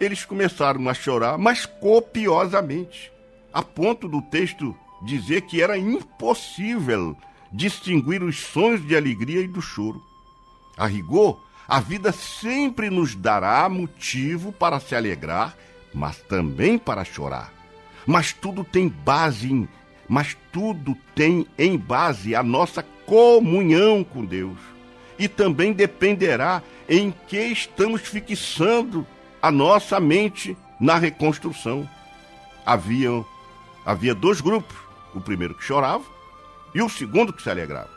eles 0.00 0.24
começaram 0.24 0.88
a 0.88 0.94
chorar, 0.94 1.36
mas 1.36 1.66
copiosamente, 1.66 3.12
a 3.52 3.62
ponto 3.62 4.08
do 4.08 4.22
texto 4.22 4.74
dizer 5.02 5.42
que 5.42 5.60
era 5.60 5.76
impossível 5.76 7.14
distinguir 7.52 8.22
os 8.22 8.38
sons 8.40 8.80
de 8.86 8.96
alegria 8.96 9.42
e 9.42 9.46
do 9.46 9.60
choro. 9.60 10.02
A 10.78 10.86
rigor, 10.86 11.44
a 11.68 11.78
vida 11.78 12.10
sempre 12.10 12.88
nos 12.88 13.14
dará 13.14 13.68
motivo 13.68 14.50
para 14.50 14.80
se 14.80 14.94
alegrar, 14.94 15.54
mas 15.92 16.16
também 16.22 16.78
para 16.78 17.04
chorar. 17.04 17.51
Mas 18.06 18.32
tudo 18.32 18.64
tem 18.64 18.88
base 18.88 19.52
em, 19.52 19.68
mas 20.08 20.36
tudo 20.52 20.96
tem 21.14 21.46
em 21.58 21.76
base 21.76 22.34
a 22.34 22.42
nossa 22.42 22.82
comunhão 23.06 24.02
com 24.04 24.24
Deus. 24.24 24.58
E 25.18 25.28
também 25.28 25.72
dependerá 25.72 26.62
em 26.88 27.14
que 27.28 27.38
estamos 27.38 28.02
fixando 28.02 29.06
a 29.40 29.50
nossa 29.50 30.00
mente 30.00 30.56
na 30.80 30.96
reconstrução. 30.96 31.88
Havia, 32.66 33.24
havia 33.84 34.14
dois 34.14 34.40
grupos. 34.40 34.76
O 35.14 35.20
primeiro 35.20 35.54
que 35.54 35.62
chorava 35.62 36.04
e 36.74 36.80
o 36.80 36.88
segundo 36.88 37.32
que 37.32 37.42
se 37.42 37.50
alegrava. 37.50 37.90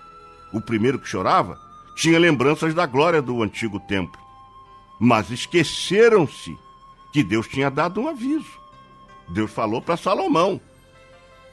O 0.51 0.59
primeiro 0.61 0.99
que 0.99 1.07
chorava 1.07 1.59
tinha 1.95 2.19
lembranças 2.19 2.73
da 2.73 2.85
glória 2.85 3.21
do 3.21 3.41
antigo 3.41 3.79
templo, 3.79 4.19
mas 4.99 5.31
esqueceram-se 5.31 6.57
que 7.11 7.23
Deus 7.23 7.47
tinha 7.47 7.71
dado 7.71 8.01
um 8.01 8.09
aviso. 8.09 8.64
Deus 9.29 9.51
falou 9.51 9.81
para 9.81 9.97
Salomão: 9.97 10.59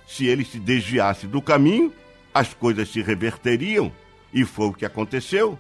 se 0.06 0.26
ele 0.26 0.44
se 0.44 0.58
desviasse 0.58 1.26
do 1.26 1.40
caminho, 1.40 1.92
as 2.34 2.52
coisas 2.54 2.88
se 2.88 3.02
reverteriam, 3.02 3.92
e 4.32 4.44
foi 4.44 4.68
o 4.68 4.72
que 4.72 4.84
aconteceu. 4.84 5.58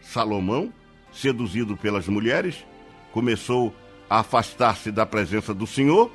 Salomão, 0.00 0.72
seduzido 1.12 1.76
pelas 1.76 2.08
mulheres, 2.08 2.64
começou 3.12 3.74
a 4.08 4.20
afastar-se 4.20 4.90
da 4.90 5.06
presença 5.06 5.54
do 5.54 5.66
Senhor, 5.66 6.10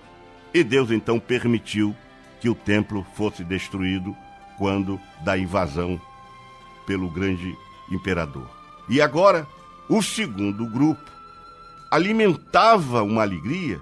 e 0.53 0.63
Deus 0.63 0.91
então 0.91 1.20
permitiu 1.20 1.95
que 2.39 2.49
o 2.49 2.55
templo 2.55 3.05
fosse 3.13 3.43
destruído 3.43 4.15
quando 4.57 4.99
da 5.24 5.38
invasão 5.38 5.99
pelo 6.86 7.09
grande 7.09 7.55
imperador. 7.91 8.49
E 8.88 9.01
agora, 9.01 9.47
o 9.89 10.01
segundo 10.01 10.65
grupo 10.65 11.09
alimentava 11.91 13.03
uma 13.03 13.22
alegria 13.22 13.82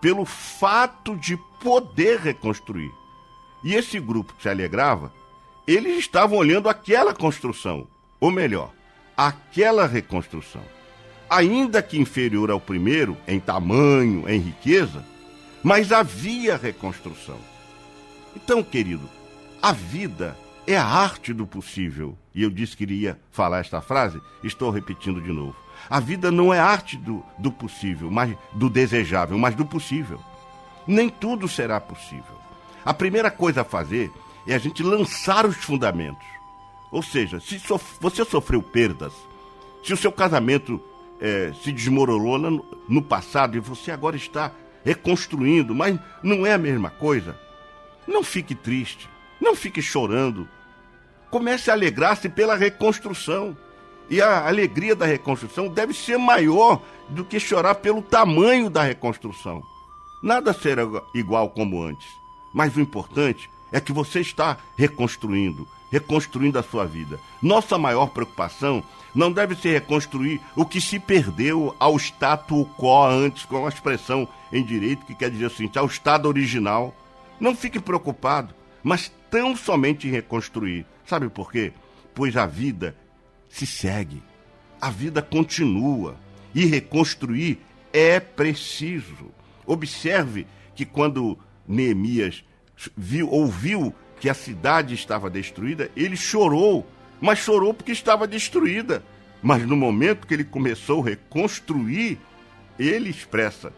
pelo 0.00 0.24
fato 0.24 1.16
de 1.16 1.36
poder 1.60 2.20
reconstruir. 2.20 2.90
E 3.64 3.74
esse 3.74 3.98
grupo 3.98 4.34
que 4.34 4.42
se 4.42 4.48
alegrava, 4.48 5.12
eles 5.66 5.98
estavam 5.98 6.38
olhando 6.38 6.68
aquela 6.68 7.12
construção, 7.12 7.86
ou 8.20 8.30
melhor, 8.30 8.72
aquela 9.16 9.86
reconstrução, 9.86 10.62
ainda 11.28 11.82
que 11.82 11.98
inferior 11.98 12.50
ao 12.50 12.60
primeiro 12.60 13.16
em 13.26 13.40
tamanho, 13.40 14.28
em 14.28 14.38
riqueza, 14.38 15.04
mas 15.62 15.90
havia 15.90 16.56
reconstrução. 16.56 17.38
Então, 18.36 18.62
querido, 18.62 19.08
a 19.60 19.72
vida 19.72 20.36
é 20.66 20.76
a 20.76 20.84
arte 20.84 21.32
do 21.32 21.46
possível. 21.46 22.16
E 22.34 22.42
eu 22.42 22.50
disse 22.50 22.76
que 22.76 22.84
iria 22.84 23.18
falar 23.32 23.60
esta 23.60 23.80
frase, 23.80 24.20
estou 24.44 24.70
repetindo 24.70 25.20
de 25.20 25.32
novo. 25.32 25.56
A 25.88 26.00
vida 26.00 26.30
não 26.30 26.52
é 26.52 26.58
arte 26.58 26.96
do, 26.96 27.24
do 27.38 27.50
possível, 27.50 28.10
mas 28.10 28.36
do 28.52 28.68
desejável, 28.68 29.38
mas 29.38 29.54
do 29.54 29.64
possível. 29.64 30.20
Nem 30.86 31.08
tudo 31.08 31.48
será 31.48 31.80
possível. 31.80 32.36
A 32.84 32.94
primeira 32.94 33.30
coisa 33.30 33.62
a 33.62 33.64
fazer 33.64 34.12
é 34.46 34.54
a 34.54 34.58
gente 34.58 34.82
lançar 34.82 35.44
os 35.44 35.56
fundamentos. 35.56 36.26
Ou 36.90 37.02
seja, 37.02 37.40
se 37.40 37.58
sof 37.58 37.96
você 38.00 38.24
sofreu 38.24 38.62
perdas, 38.62 39.12
se 39.82 39.92
o 39.92 39.96
seu 39.96 40.12
casamento 40.12 40.80
é, 41.20 41.52
se 41.62 41.72
desmoronou 41.72 42.38
no, 42.38 42.64
no 42.88 43.02
passado 43.02 43.56
e 43.56 43.60
você 43.60 43.90
agora 43.90 44.16
está 44.16 44.52
reconstruindo, 44.84 45.74
mas 45.74 45.98
não 46.22 46.46
é 46.46 46.52
a 46.52 46.58
mesma 46.58 46.90
coisa, 46.90 47.36
não 48.06 48.22
fique 48.22 48.54
triste, 48.54 49.08
não 49.40 49.56
fique 49.56 49.82
chorando. 49.82 50.48
Comece 51.28 51.70
a 51.70 51.74
alegrar-se 51.74 52.28
pela 52.28 52.54
reconstrução. 52.54 53.56
E 54.08 54.20
a 54.20 54.46
alegria 54.46 54.94
da 54.94 55.06
reconstrução 55.06 55.68
deve 55.68 55.92
ser 55.92 56.16
maior 56.16 56.80
do 57.08 57.24
que 57.24 57.40
chorar 57.40 57.76
pelo 57.76 58.02
tamanho 58.02 58.70
da 58.70 58.82
reconstrução. 58.82 59.62
Nada 60.22 60.52
será 60.52 60.82
igual 61.14 61.50
como 61.50 61.82
antes. 61.82 62.06
Mas 62.52 62.76
o 62.76 62.80
importante 62.80 63.50
é 63.72 63.80
que 63.80 63.92
você 63.92 64.20
está 64.20 64.56
reconstruindo, 64.76 65.66
reconstruindo 65.90 66.58
a 66.58 66.62
sua 66.62 66.86
vida. 66.86 67.18
Nossa 67.42 67.76
maior 67.76 68.06
preocupação 68.06 68.82
não 69.14 69.32
deve 69.32 69.54
ser 69.54 69.72
reconstruir 69.72 70.40
o 70.54 70.64
que 70.64 70.80
se 70.80 70.98
perdeu 70.98 71.74
ao 71.78 71.96
status 71.96 72.66
quo 72.78 73.04
antes, 73.04 73.44
com 73.44 73.66
a 73.66 73.68
expressão 73.68 74.28
em 74.52 74.64
direito 74.64 75.06
que 75.06 75.14
quer 75.14 75.30
dizer 75.30 75.46
assim, 75.46 75.70
ao 75.74 75.86
estado 75.86 76.28
original. 76.28 76.94
Não 77.40 77.54
fique 77.54 77.80
preocupado, 77.80 78.54
mas 78.82 79.12
tão 79.30 79.56
somente 79.56 80.06
em 80.06 80.10
reconstruir. 80.10 80.86
Sabe 81.04 81.28
por 81.28 81.50
quê? 81.50 81.72
Pois 82.14 82.36
a 82.36 82.46
vida 82.46 82.96
se 83.56 83.64
segue, 83.66 84.22
a 84.78 84.90
vida 84.90 85.22
continua 85.22 86.14
e 86.54 86.66
reconstruir 86.66 87.58
é 87.90 88.20
preciso. 88.20 89.32
Observe 89.64 90.46
que 90.74 90.84
quando 90.84 91.38
Neemias 91.66 92.44
viu, 92.94 93.30
ouviu 93.30 93.94
que 94.20 94.28
a 94.28 94.34
cidade 94.34 94.94
estava 94.94 95.30
destruída, 95.30 95.90
ele 95.96 96.18
chorou, 96.18 96.86
mas 97.18 97.38
chorou 97.38 97.72
porque 97.72 97.92
estava 97.92 98.26
destruída. 98.26 99.02
Mas 99.42 99.66
no 99.66 99.74
momento 99.74 100.26
que 100.26 100.34
ele 100.34 100.44
começou 100.44 101.02
a 101.02 101.06
reconstruir, 101.06 102.18
ele 102.78 103.08
expressa 103.08 103.72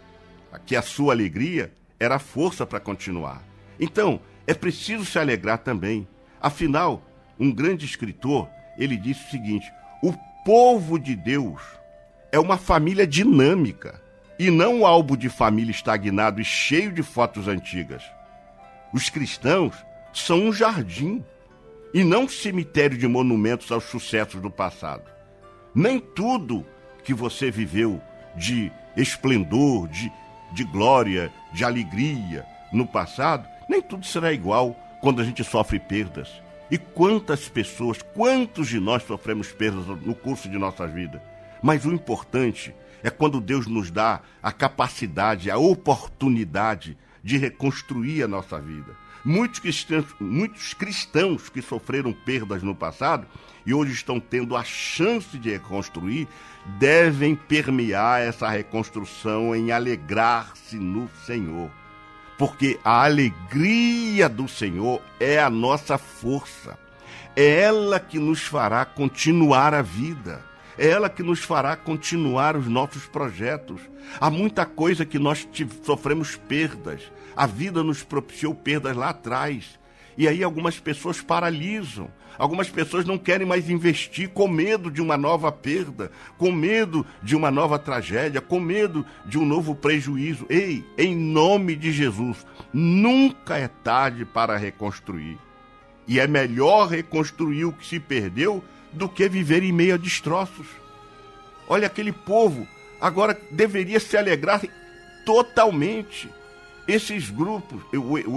que 0.67 0.75
a 0.75 0.83
sua 0.83 1.13
alegria 1.13 1.73
era 2.01 2.19
força 2.19 2.67
para 2.67 2.81
continuar. 2.81 3.45
Então, 3.79 4.21
é 4.45 4.55
preciso 4.55 5.05
se 5.05 5.21
alegrar 5.21 5.59
também. 5.59 6.09
Afinal, 6.41 7.01
um 7.39 7.53
grande 7.53 7.85
escritor, 7.87 8.49
ele 8.79 8.97
disse 8.97 9.27
o 9.27 9.31
seguinte: 9.31 9.73
o 10.03 10.15
povo 10.45 10.99
de 10.99 11.17
Deus 11.17 11.61
é 12.31 12.39
uma 12.39 12.57
família 12.57 13.07
dinâmica 13.07 14.01
e 14.39 14.51
não 14.51 14.81
um 14.81 14.87
álbum 14.87 15.17
de 15.17 15.29
família 15.29 15.73
estagnado 15.73 16.41
e 16.41 16.45
cheio 16.45 16.93
de 16.93 17.03
fotos 17.03 17.49
antigas. 17.49 18.03
Os 18.93 19.11
cristãos 19.11 19.75
são 20.13 20.45
um 20.45 20.53
jardim 20.53 21.25
e 21.93 22.05
não 22.05 22.23
um 22.23 22.29
cemitério 22.29 22.97
de 22.97 23.09
monumentos 23.09 23.71
aos 23.73 23.85
sucessos 23.85 24.41
do 24.41 24.51
passado. 24.51 25.11
Nem 25.75 25.99
tudo 25.99 26.65
que 27.03 27.13
você 27.13 27.51
viveu 27.51 28.01
de 28.37 28.71
esplendor, 28.97 29.89
de, 29.89 30.11
de 30.53 30.65
glória, 30.65 31.33
de 31.53 31.65
alegria 31.65 32.47
no 32.73 32.87
passado, 32.87 33.49
nem 33.69 33.83
tudo 33.83 34.07
será 34.07 34.33
igual 34.33 34.77
quando 35.01 35.21
a 35.21 35.25
gente 35.25 35.43
sofre 35.43 35.79
perdas. 35.79 36.43
E 36.71 36.77
quantas 36.77 37.49
pessoas, 37.49 38.03
quantos 38.03 38.69
de 38.69 38.79
nós 38.79 39.03
sofremos 39.03 39.51
perdas 39.53 39.87
no 39.87 40.15
curso 40.15 40.49
de 40.49 40.59
nossa 40.59 40.87
vida? 40.87 41.23
Mas 41.63 41.85
o 41.85 41.93
importante 41.93 42.75
é 43.03 43.11
quando 43.11 43.41
Deus 43.41 43.67
nos 43.67 43.91
dá 43.91 44.21
a 44.43 44.53
capacidade, 44.53 45.51
a 45.51 45.57
oportunidade 45.57 46.97
de 47.23 47.39
reconstruir 47.39 48.23
a 48.23 48.29
nossa 48.29 48.61
vida. 48.61 48.97
Muitos 49.25 49.59
cristãos, 49.59 50.07
muitos 50.21 50.75
cristãos 50.75 51.49
que 51.49 51.61
sofreram 51.61 52.13
perdas 52.13 52.63
no 52.63 52.75
passado 52.75 53.27
e 53.67 53.75
hoje 53.75 53.93
estão 53.93 54.21
tendo 54.21 54.57
a 54.57 54.63
chance 54.63 55.37
de 55.39 55.51
reconstruir, 55.51 56.29
devem 56.79 57.35
permear 57.35 58.21
essa 58.21 58.49
reconstrução 58.49 59.55
em 59.55 59.73
alegrar-se 59.73 60.77
no 60.77 61.11
Senhor. 61.27 61.71
Porque 62.39 62.79
a 62.85 63.05
alegria 63.05 64.29
do 64.29 64.49
Senhor 64.49 65.03
é 65.21 65.39
a 65.39 65.51
nossa 65.51 65.99
força. 65.99 66.79
É 67.37 67.61
ela 67.63 68.01
que 68.01 68.19
nos 68.19 68.43
fará 68.43 68.85
continuar 68.85 69.75
a 69.75 69.83
vida 69.83 70.49
é 70.79 70.87
ela 70.87 71.11
que 71.11 71.25
nos 71.25 71.41
fará 71.41 71.75
continuar 71.75 72.57
os 72.57 72.69
nossos 72.69 73.05
projetos. 73.07 73.81
Há 74.21 74.31
muita 74.31 74.65
coisa 74.65 75.05
que 75.05 75.19
nós 75.19 75.47
sofremos 75.83 76.37
perdas. 76.37 77.03
A 77.37 77.47
vida 77.47 77.83
nos 77.83 78.05
propiciou 78.05 78.55
perdas 78.55 78.97
lá 78.97 79.09
atrás. 79.09 79.79
E 80.17 80.29
aí 80.29 80.43
algumas 80.43 80.79
pessoas 80.79 81.21
paralisam. 81.21 82.09
Algumas 82.39 82.71
pessoas 82.71 83.05
não 83.05 83.19
querem 83.19 83.47
mais 83.47 83.69
investir 83.69 84.29
com 84.29 84.47
medo 84.47 84.91
de 84.91 85.03
uma 85.03 85.17
nova 85.17 85.51
perda, 85.51 86.13
com 86.37 86.53
medo 86.53 87.05
de 87.21 87.35
uma 87.35 87.51
nova 87.51 87.79
tragédia, 87.79 88.41
com 88.41 88.61
medo 88.61 89.05
de 89.27 89.37
um 89.37 89.45
novo 89.45 89.75
prejuízo. 89.75 90.47
Ei, 90.49 90.85
em 90.97 91.17
nome 91.17 91.75
de 91.75 91.91
Jesus, 91.91 92.47
nunca 92.73 93.59
é 93.59 93.67
tarde 93.67 94.25
para 94.25 94.57
reconstruir. 94.57 95.37
E 96.07 96.21
é 96.21 96.29
melhor 96.29 96.89
reconstruir 96.89 97.65
o 97.65 97.73
que 97.73 97.85
se 97.85 97.99
perdeu 97.99 98.63
do 98.93 99.09
que 99.09 99.29
viver 99.29 99.65
em 99.65 99.73
meio 99.73 99.95
a 99.95 99.99
destroços. 99.99 100.67
Olha, 101.69 101.89
aquele 101.89 102.13
povo 102.13 102.67
agora 103.01 103.39
deveria 103.51 103.99
se 103.99 104.17
alegrar 104.17 104.63
totalmente. 105.27 106.31
Esses 106.89 107.29
grupos, 107.29 107.83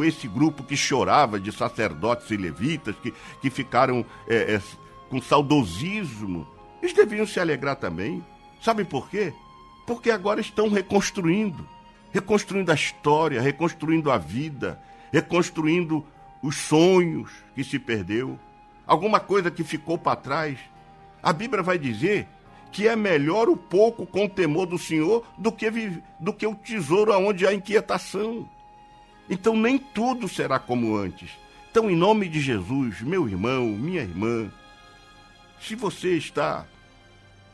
esse 0.06 0.28
grupo 0.28 0.64
que 0.64 0.76
chorava 0.76 1.40
de 1.40 1.52
sacerdotes 1.52 2.30
e 2.30 2.38
levitas, 2.38 2.96
que, 3.02 3.14
que 3.42 3.50
ficaram 3.50 4.06
é, 4.28 4.56
é, 4.56 4.62
com 5.10 5.22
saudosismo, 5.22 6.46
eles 6.82 6.94
deveriam 6.94 7.26
se 7.26 7.40
alegrar 7.40 7.78
também. 7.78 8.24
Sabe 8.62 8.84
por 8.84 9.10
quê? 9.10 9.34
Porque 9.88 10.12
agora 10.12 10.42
estão 10.42 10.70
reconstruindo 10.70 11.66
reconstruindo 12.12 12.72
a 12.72 12.76
história, 12.76 13.42
reconstruindo 13.42 14.12
a 14.12 14.18
vida, 14.18 14.80
reconstruindo 15.12 16.06
os 16.44 16.56
sonhos 16.58 17.32
que 17.56 17.64
se 17.64 17.80
perdeu 17.80 18.38
alguma 18.86 19.20
coisa 19.20 19.50
que 19.50 19.64
ficou 19.64 19.98
para 19.98 20.18
trás. 20.18 20.60
A 21.24 21.32
Bíblia 21.32 21.64
vai 21.64 21.78
dizer 21.78 22.28
que 22.72 22.88
é 22.88 22.96
melhor 22.96 23.50
o 23.50 23.58
pouco 23.58 24.06
com 24.06 24.28
temor 24.28 24.66
do 24.66 24.78
Senhor 24.78 25.26
do 25.38 25.52
que, 25.52 25.70
do 26.20 26.34
que 26.34 26.48
o 26.48 26.56
tesouro 26.56 27.14
onde 27.18 27.46
há 27.46 27.54
inquietação. 27.54 28.48
Então 29.30 29.56
nem 29.56 29.78
tudo 29.78 30.28
será 30.28 30.60
como 30.60 30.96
antes. 30.96 31.32
Então, 31.72 31.90
em 31.90 31.96
nome 31.96 32.28
de 32.28 32.42
Jesus, 32.42 33.02
meu 33.02 33.30
irmão, 33.30 33.66
minha 33.66 34.02
irmã, 34.02 34.52
se 35.62 35.74
você 35.74 36.18
está 36.18 36.66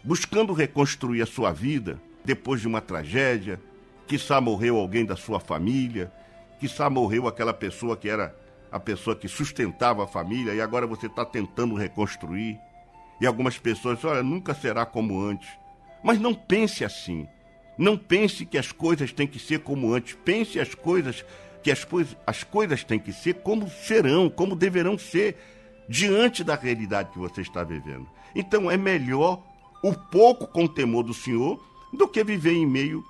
buscando 0.04 0.54
reconstruir 0.54 1.22
a 1.22 1.26
sua 1.28 1.52
vida 1.52 2.02
depois 2.26 2.62
de 2.62 2.68
uma 2.68 2.82
tragédia, 2.82 3.62
quizá 4.08 4.42
morreu 4.42 4.78
alguém 4.78 5.06
da 5.06 5.16
sua 5.16 5.40
família, 5.40 6.12
quizá 6.60 6.90
morreu 6.90 7.28
aquela 7.28 7.54
pessoa 7.54 7.96
que 7.96 8.10
era 8.10 8.36
a 8.72 8.80
pessoa 8.80 9.16
que 9.16 9.28
sustentava 9.28 10.04
a 10.04 10.08
família 10.08 10.54
e 10.54 10.62
agora 10.62 10.88
você 10.88 11.06
está 11.06 11.24
tentando 11.24 11.76
reconstruir. 11.76 12.60
E 13.20 13.26
algumas 13.26 13.58
pessoas, 13.58 14.04
olha, 14.04 14.22
nunca 14.22 14.54
será 14.54 14.86
como 14.86 15.20
antes. 15.20 15.50
Mas 16.04 16.20
não 16.20 16.34
pense 16.34 16.86
assim. 16.86 17.28
Não 17.78 17.98
pense 17.98 18.46
que 18.46 18.58
as 18.58 18.72
coisas 18.72 19.12
têm 19.12 19.28
que 19.28 19.40
ser 19.40 19.60
como 19.60 19.94
antes. 19.94 20.18
Pense 20.26 20.60
as 20.60 20.74
coisas 20.74 21.26
que 21.64 21.72
as, 21.72 21.84
coisas, 21.84 22.16
as 22.26 22.44
coisas 22.44 22.84
têm 22.84 23.00
que 23.00 23.12
ser 23.12 23.36
como 23.36 23.70
serão, 23.70 24.30
como 24.30 24.56
deverão 24.56 24.98
ser 24.98 25.36
diante 25.90 26.44
da 26.44 26.56
realidade 26.56 27.12
que 27.12 27.20
você 27.20 27.42
está 27.42 27.64
vivendo. 27.64 28.08
Então 28.36 28.70
é 28.70 28.78
melhor 28.78 29.42
o 29.84 29.94
pouco 29.94 30.48
com 30.48 30.68
temor 30.68 31.04
do 31.04 31.14
Senhor 31.14 31.64
do 31.94 32.08
que 32.08 32.24
viver 32.24 32.54
em 32.54 32.66
meio 32.66 33.04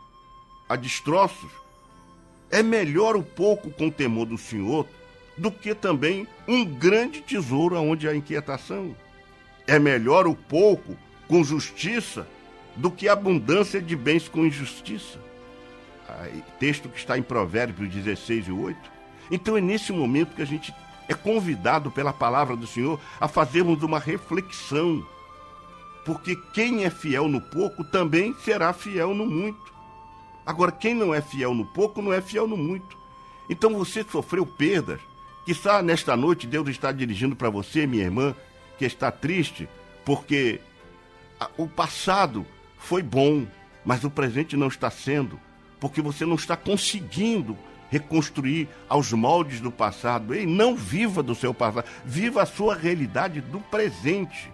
a 0.68 0.76
destroços. 0.76 1.52
É 2.50 2.64
melhor 2.64 3.16
o 3.16 3.24
pouco 3.24 3.70
com 3.70 3.90
temor 3.90 4.26
do 4.26 4.38
Senhor 4.38 4.88
do 5.38 5.52
que 5.52 5.76
também 5.76 6.28
um 6.48 6.66
grande 6.66 7.22
tesouro 7.22 7.80
onde 7.80 8.08
há 8.08 8.16
inquietação. 8.16 8.96
É 9.68 9.78
melhor 9.78 10.26
o 10.26 10.34
pouco 10.34 10.96
com 11.28 11.44
justiça 11.44 12.26
do 12.76 12.90
que 12.90 13.10
a 13.10 13.14
abundância 13.14 13.82
de 13.82 13.96
bens 13.96 14.28
com 14.30 14.46
injustiça. 14.46 15.20
texto 16.60 16.88
que 16.90 16.98
está 16.98 17.18
em 17.18 17.22
Provérbios 17.24 17.94
16 17.94 18.48
e 18.48 18.52
8. 18.52 18.92
Então 19.30 19.58
é 19.58 19.62
nesse 19.62 19.92
momento 19.92 20.36
que 20.36 20.42
a 20.42 20.46
gente 20.46 20.74
é 21.08 21.14
convidado 21.14 21.92
pela 21.92 22.14
palavra 22.14 22.56
do 22.56 22.68
Senhor 22.68 23.00
a 23.20 23.28
fazermos 23.28 23.82
uma 23.82 24.00
reflexão 24.00 25.06
Porque 26.06 26.36
quem 26.54 26.86
é 26.86 26.90
fiel 26.90 27.28
no 27.28 27.42
pouco 27.42 27.84
também 27.84 28.34
será 28.44 28.72
fiel 28.72 29.14
no 29.14 29.26
muito. 29.26 29.74
Agora, 30.46 30.72
quem 30.72 30.94
não 30.96 31.14
é 31.14 31.22
fiel 31.22 31.54
no 31.54 31.66
pouco 31.66 32.02
não 32.02 32.14
é 32.14 32.22
fiel 32.22 32.48
no 32.48 32.56
muito. 32.56 32.98
Então 33.50 33.74
você 33.74 34.06
sofreu 34.10 34.46
perdas. 34.46 35.02
Quizá 35.46 35.82
nesta 35.82 36.16
noite 36.16 36.48
Deus 36.48 36.70
está 36.70 36.94
dirigindo 36.94 37.36
para 37.36 37.50
você, 37.50 37.86
minha 37.86 38.06
irmã, 38.06 38.34
que 38.78 38.86
está 38.86 39.12
triste, 39.12 39.68
porque 40.06 40.62
o 41.58 41.68
passado 41.68 42.46
foi 42.78 43.02
bom, 43.02 43.46
mas 43.84 44.04
o 44.04 44.10
presente 44.10 44.56
não 44.56 44.68
está 44.68 44.90
sendo, 44.90 45.40
porque 45.80 46.02
você 46.02 46.26
não 46.26 46.36
está 46.36 46.56
conseguindo 46.56 47.58
reconstruir 47.90 48.68
aos 48.90 49.12
moldes 49.14 49.60
do 49.60 49.72
passado. 49.72 50.34
Ei, 50.34 50.46
não 50.46 50.76
viva 50.76 51.24
do 51.24 51.36
seu 51.36 51.54
passado, 51.54 51.88
viva 52.06 52.42
a 52.42 52.46
sua 52.46 52.76
realidade 52.76 53.42
do 53.42 53.60
presente. 53.60 54.52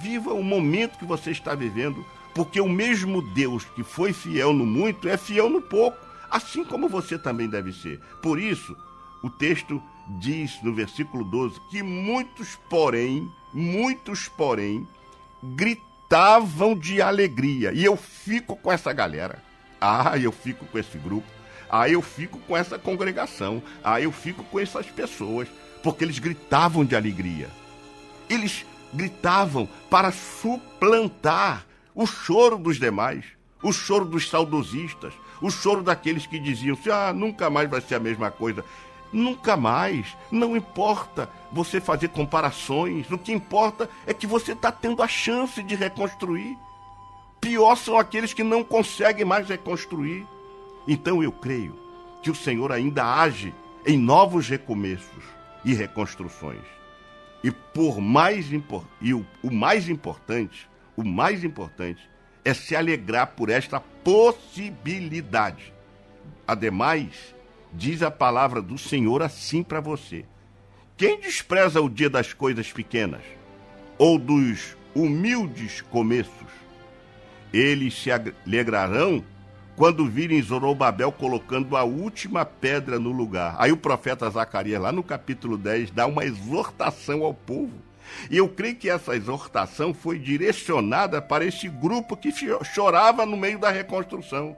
Viva 0.00 0.32
o 0.32 0.42
momento 0.42 0.98
que 0.98 1.04
você 1.04 1.30
está 1.30 1.54
vivendo, 1.54 2.04
porque 2.34 2.60
o 2.60 2.68
mesmo 2.68 3.22
Deus 3.32 3.64
que 3.64 3.82
foi 3.82 4.12
fiel 4.12 4.52
no 4.52 4.64
muito 4.64 5.08
é 5.08 5.16
fiel 5.16 5.50
no 5.50 5.60
pouco, 5.60 5.98
assim 6.30 6.64
como 6.64 6.88
você 6.88 7.18
também 7.18 7.48
deve 7.48 7.72
ser. 7.72 8.00
Por 8.22 8.38
isso, 8.38 8.76
o 9.22 9.30
texto 9.30 9.82
diz 10.18 10.62
no 10.62 10.74
versículo 10.74 11.24
12 11.24 11.60
que 11.70 11.82
muitos, 11.82 12.56
porém, 12.68 13.30
muitos, 13.52 14.28
porém, 14.28 14.86
gritavam 15.42 16.76
de 16.76 17.00
alegria. 17.00 17.72
E 17.72 17.84
eu 17.84 17.96
fico 17.96 18.56
com 18.56 18.70
essa 18.70 18.92
galera. 18.92 19.42
Ah, 19.80 20.16
eu 20.16 20.30
fico 20.30 20.64
com 20.66 20.78
esse 20.78 20.96
grupo 20.96 21.26
Aí 21.72 21.94
eu 21.94 22.02
fico 22.02 22.38
com 22.40 22.54
essa 22.54 22.78
congregação, 22.78 23.62
aí 23.82 24.04
eu 24.04 24.12
fico 24.12 24.44
com 24.44 24.60
essas 24.60 24.84
pessoas, 24.90 25.48
porque 25.82 26.04
eles 26.04 26.18
gritavam 26.18 26.84
de 26.84 26.94
alegria. 26.94 27.48
Eles 28.28 28.66
gritavam 28.92 29.66
para 29.88 30.12
suplantar 30.12 31.64
o 31.94 32.06
choro 32.06 32.58
dos 32.58 32.78
demais, 32.78 33.24
o 33.62 33.72
choro 33.72 34.04
dos 34.04 34.28
saudosistas, 34.28 35.14
o 35.40 35.50
choro 35.50 35.82
daqueles 35.82 36.26
que 36.26 36.38
diziam 36.38 36.76
assim: 36.78 36.90
ah, 36.90 37.10
nunca 37.10 37.48
mais 37.48 37.70
vai 37.70 37.80
ser 37.80 37.94
a 37.94 38.00
mesma 38.00 38.30
coisa. 38.30 38.62
Nunca 39.12 39.56
mais. 39.56 40.16
Não 40.30 40.56
importa 40.56 41.28
você 41.52 41.80
fazer 41.80 42.08
comparações. 42.08 43.10
O 43.10 43.18
que 43.18 43.32
importa 43.32 43.88
é 44.06 44.14
que 44.14 44.26
você 44.26 44.52
está 44.52 44.72
tendo 44.72 45.02
a 45.02 45.08
chance 45.08 45.62
de 45.62 45.74
reconstruir. 45.74 46.56
Pior 47.40 47.76
são 47.76 47.98
aqueles 47.98 48.32
que 48.32 48.42
não 48.42 48.64
conseguem 48.64 49.24
mais 49.24 49.48
reconstruir. 49.48 50.26
Então 50.86 51.22
eu 51.22 51.30
creio 51.30 51.78
que 52.22 52.30
o 52.30 52.34
Senhor 52.34 52.72
ainda 52.72 53.04
age 53.04 53.52
em 53.84 53.98
novos 53.98 54.48
recomeços 54.48 55.24
e 55.64 55.74
reconstruções. 55.74 56.62
E 57.42 57.50
por 57.50 58.00
mais 58.00 58.46
e 59.00 59.14
o, 59.14 59.26
o 59.42 59.50
mais 59.50 59.88
importante, 59.88 60.68
o 60.96 61.02
mais 61.02 61.42
importante 61.42 62.08
é 62.44 62.54
se 62.54 62.76
alegrar 62.76 63.28
por 63.28 63.50
esta 63.50 63.80
possibilidade. 63.80 65.72
Ademais, 66.46 67.34
diz 67.72 68.02
a 68.02 68.10
palavra 68.10 68.60
do 68.60 68.76
Senhor 68.76 69.22
assim 69.22 69.62
para 69.62 69.80
você: 69.80 70.24
quem 70.96 71.20
despreza 71.20 71.80
o 71.80 71.88
dia 71.88 72.10
das 72.10 72.32
coisas 72.32 72.72
pequenas 72.72 73.22
ou 73.98 74.18
dos 74.18 74.76
humildes 74.94 75.80
começos, 75.80 76.50
eles 77.52 77.94
se 77.94 78.10
alegrarão 78.10 79.24
quando 79.74 80.06
virem 80.06 80.42
Zorobabel 80.42 81.10
colocando 81.10 81.76
a 81.76 81.82
última 81.82 82.44
pedra 82.44 82.98
no 82.98 83.10
lugar. 83.10 83.56
Aí 83.58 83.72
o 83.72 83.76
profeta 83.76 84.28
Zacarias, 84.28 84.80
lá 84.80 84.92
no 84.92 85.02
capítulo 85.02 85.56
10, 85.56 85.90
dá 85.90 86.06
uma 86.06 86.24
exortação 86.24 87.24
ao 87.24 87.32
povo. 87.32 87.72
E 88.30 88.36
eu 88.36 88.48
creio 88.48 88.76
que 88.76 88.90
essa 88.90 89.16
exortação 89.16 89.94
foi 89.94 90.18
direcionada 90.18 91.22
para 91.22 91.44
esse 91.44 91.68
grupo 91.68 92.16
que 92.16 92.30
chorava 92.64 93.24
no 93.24 93.36
meio 93.36 93.58
da 93.58 93.70
reconstrução. 93.70 94.56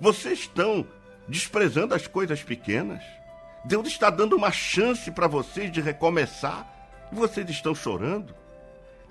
Vocês 0.00 0.40
estão 0.40 0.86
desprezando 1.28 1.94
as 1.94 2.06
coisas 2.06 2.42
pequenas. 2.42 3.02
Deus 3.64 3.86
está 3.88 4.10
dando 4.10 4.36
uma 4.36 4.52
chance 4.52 5.10
para 5.10 5.26
vocês 5.26 5.70
de 5.72 5.80
recomeçar 5.80 6.70
e 7.10 7.14
vocês 7.14 7.48
estão 7.48 7.74
chorando. 7.74 8.34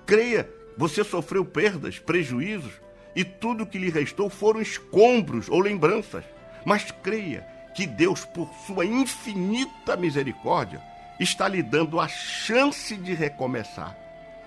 Creia, 0.06 0.50
você 0.78 1.04
sofreu 1.04 1.44
perdas, 1.44 2.00
prejuízos, 2.00 2.74
e 3.16 3.24
tudo 3.24 3.66
que 3.66 3.78
lhe 3.78 3.90
restou 3.90 4.30
foram 4.30 4.62
escombros 4.62 5.50
ou 5.50 5.60
lembranças. 5.60 6.24
Mas 6.66 6.92
creia 7.04 7.46
que 7.74 7.86
Deus, 7.86 8.26
por 8.26 8.50
sua 8.66 8.86
infinita 8.86 9.96
misericórdia, 9.96 10.82
está 11.20 11.48
lhe 11.48 11.62
dando 11.62 12.00
a 12.00 12.08
chance 12.08 12.96
de 12.96 13.14
recomeçar. 13.14 13.98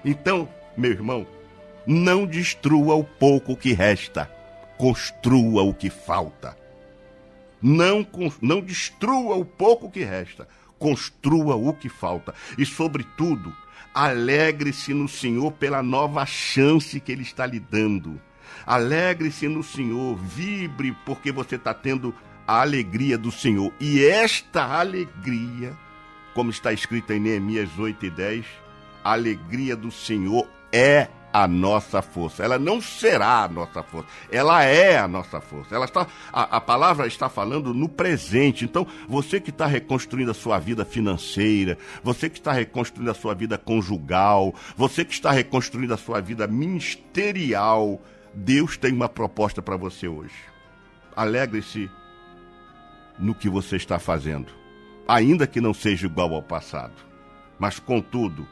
Então, 0.04 0.48
meu 0.76 0.90
irmão, 0.90 1.26
não 1.86 2.26
destrua 2.26 2.94
o 2.94 3.04
pouco 3.04 3.56
que 3.56 3.72
resta, 3.72 4.30
construa 4.76 5.62
o 5.62 5.74
que 5.74 5.90
falta. 5.90 6.56
Não, 7.60 8.06
não 8.40 8.60
destrua 8.60 9.36
o 9.36 9.44
pouco 9.44 9.90
que 9.90 10.04
resta, 10.04 10.48
construa 10.78 11.56
o 11.56 11.72
que 11.72 11.88
falta. 11.88 12.34
E, 12.58 12.66
sobretudo, 12.66 13.54
alegre-se 13.94 14.92
no 14.92 15.08
Senhor 15.08 15.52
pela 15.52 15.82
nova 15.82 16.26
chance 16.26 17.00
que 17.00 17.10
Ele 17.10 17.22
está 17.22 17.46
lhe 17.46 17.58
dando. 17.58 18.20
Alegre-se 18.66 19.48
no 19.48 19.62
Senhor, 19.62 20.16
vibre, 20.16 20.96
porque 21.04 21.32
você 21.32 21.56
está 21.56 21.72
tendo 21.72 22.14
a 22.46 22.60
alegria 22.60 23.16
do 23.16 23.32
Senhor. 23.32 23.72
E 23.80 24.04
esta 24.04 24.64
alegria, 24.78 25.72
como 26.34 26.50
está 26.50 26.72
escrito 26.72 27.12
em 27.12 27.20
Neemias 27.20 27.78
8 27.78 28.06
e 28.06 28.10
10, 28.10 28.46
a 29.02 29.12
alegria 29.12 29.74
do 29.74 29.90
Senhor 29.90 30.46
é 30.72 31.08
a 31.42 31.46
nossa 31.46 32.00
força. 32.00 32.42
Ela 32.42 32.58
não 32.58 32.80
será 32.80 33.44
a 33.44 33.48
nossa 33.48 33.82
força. 33.82 34.08
Ela 34.32 34.64
é 34.64 34.96
a 34.96 35.06
nossa 35.06 35.38
força. 35.38 35.74
Ela 35.74 35.84
está, 35.84 36.06
a, 36.32 36.56
a 36.56 36.60
palavra 36.62 37.06
está 37.06 37.28
falando 37.28 37.74
no 37.74 37.90
presente. 37.90 38.64
Então, 38.64 38.86
você 39.06 39.38
que 39.38 39.50
está 39.50 39.66
reconstruindo 39.66 40.30
a 40.30 40.34
sua 40.34 40.58
vida 40.58 40.82
financeira, 40.82 41.76
você 42.02 42.30
que 42.30 42.38
está 42.38 42.52
reconstruindo 42.52 43.10
a 43.10 43.14
sua 43.14 43.34
vida 43.34 43.58
conjugal, 43.58 44.54
você 44.78 45.04
que 45.04 45.12
está 45.12 45.30
reconstruindo 45.30 45.92
a 45.92 45.98
sua 45.98 46.22
vida 46.22 46.46
ministerial, 46.46 48.00
Deus 48.32 48.78
tem 48.78 48.94
uma 48.94 49.08
proposta 49.08 49.60
para 49.60 49.76
você 49.76 50.08
hoje. 50.08 50.34
Alegre-se 51.14 51.90
no 53.18 53.34
que 53.34 53.50
você 53.50 53.76
está 53.76 53.98
fazendo, 53.98 54.50
ainda 55.06 55.46
que 55.46 55.60
não 55.60 55.74
seja 55.74 56.06
igual 56.06 56.32
ao 56.32 56.42
passado. 56.42 56.94
Mas, 57.58 57.78
contudo, 57.78 58.48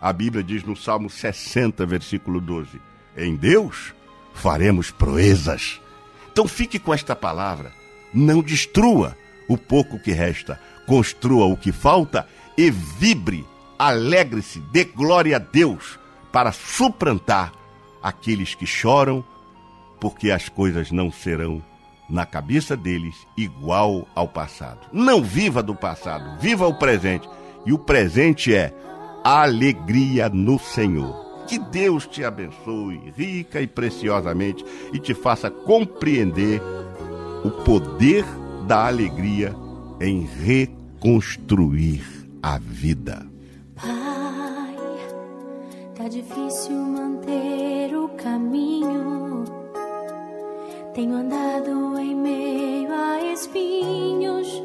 a 0.00 0.12
Bíblia 0.12 0.44
diz 0.44 0.62
no 0.62 0.76
Salmo 0.76 1.10
60, 1.10 1.84
versículo 1.86 2.40
12: 2.40 2.80
Em 3.16 3.34
Deus 3.34 3.94
faremos 4.32 4.90
proezas. 4.90 5.80
Então 6.32 6.46
fique 6.46 6.78
com 6.78 6.94
esta 6.94 7.16
palavra. 7.16 7.72
Não 8.14 8.40
destrua 8.40 9.16
o 9.48 9.58
pouco 9.58 9.98
que 9.98 10.12
resta, 10.12 10.60
construa 10.86 11.46
o 11.46 11.56
que 11.56 11.72
falta 11.72 12.26
e 12.56 12.70
vibre, 12.70 13.44
alegre-se, 13.78 14.60
dê 14.60 14.84
glória 14.84 15.36
a 15.36 15.38
Deus 15.38 15.98
para 16.32 16.52
suplantar 16.52 17.52
aqueles 18.02 18.54
que 18.54 18.66
choram, 18.66 19.24
porque 20.00 20.30
as 20.30 20.48
coisas 20.48 20.90
não 20.92 21.10
serão 21.10 21.62
na 22.08 22.24
cabeça 22.24 22.76
deles 22.76 23.14
igual 23.36 24.08
ao 24.14 24.28
passado. 24.28 24.80
Não 24.92 25.22
viva 25.22 25.62
do 25.62 25.74
passado, 25.74 26.38
viva 26.40 26.66
o 26.66 26.78
presente. 26.78 27.28
E 27.66 27.72
o 27.72 27.78
presente 27.78 28.54
é 28.54 28.72
alegria 29.28 30.28
no 30.28 30.58
Senhor. 30.58 31.26
Que 31.46 31.58
Deus 31.58 32.06
te 32.06 32.24
abençoe 32.24 33.12
rica 33.16 33.60
e 33.60 33.66
preciosamente 33.66 34.64
e 34.92 34.98
te 34.98 35.14
faça 35.14 35.50
compreender 35.50 36.60
o 37.44 37.50
poder 37.50 38.24
da 38.66 38.86
alegria 38.86 39.54
em 40.00 40.26
reconstruir 40.26 42.02
a 42.42 42.58
vida. 42.58 43.26
Pai, 43.74 44.76
tá 45.96 46.08
difícil 46.08 46.76
manter 46.76 47.96
o 47.96 48.08
caminho. 48.10 49.44
Tenho 50.94 51.14
andado 51.14 51.98
em 51.98 52.14
meio 52.14 52.92
a 52.92 53.32
espinhos. 53.32 54.62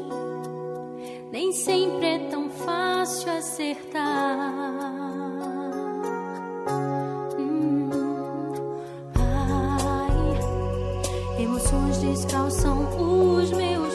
Nem 1.34 1.50
sempre 1.50 2.06
é 2.06 2.18
tão 2.30 2.48
fácil 2.48 3.32
acertar. 3.32 4.54
Hum, 7.36 7.90
ai, 9.16 10.12
emoções 11.42 11.98
descalçam 11.98 12.86
os 13.00 13.50
meus 13.50 13.93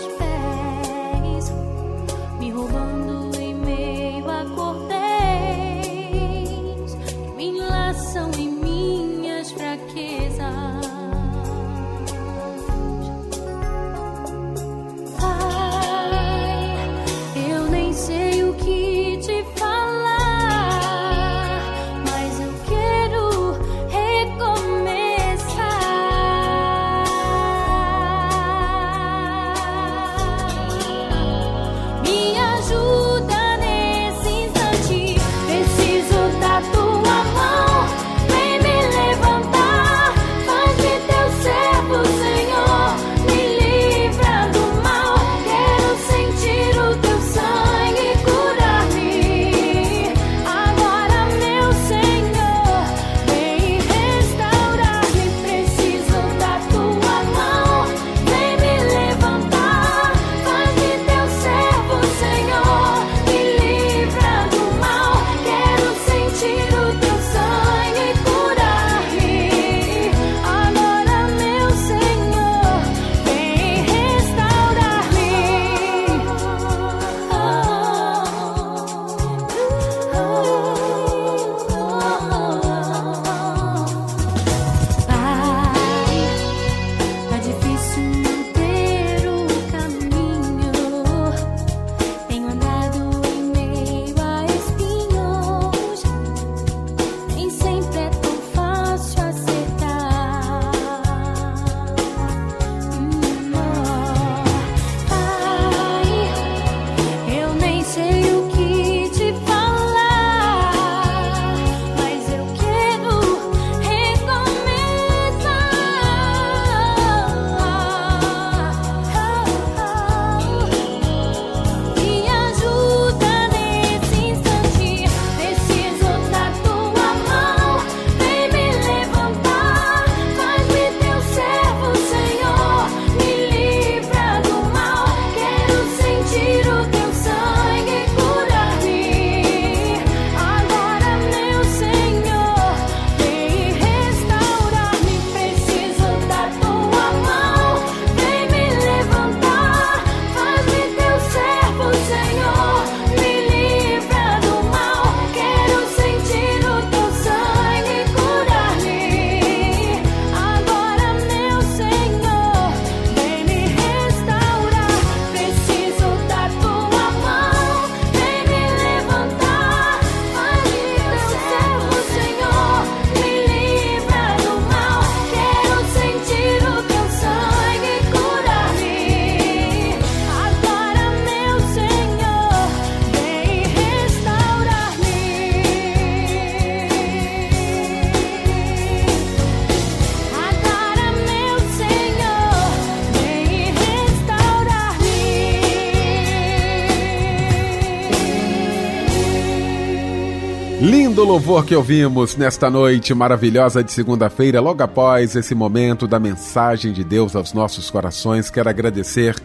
louvor 201.30 201.64
que 201.64 201.76
ouvimos 201.76 202.36
nesta 202.36 202.72
noite 202.72 203.14
maravilhosa 203.14 203.84
de 203.84 203.92
segunda-feira, 203.92 204.60
logo 204.60 204.82
após 204.82 205.36
esse 205.36 205.54
momento 205.54 206.08
da 206.08 206.20
mensagem 206.20 206.92
de 206.92 207.04
Deus 207.04 207.36
aos 207.36 207.54
nossos 207.54 207.92
corações. 207.92 208.50
Quero 208.50 208.68
agradecer 208.68 209.36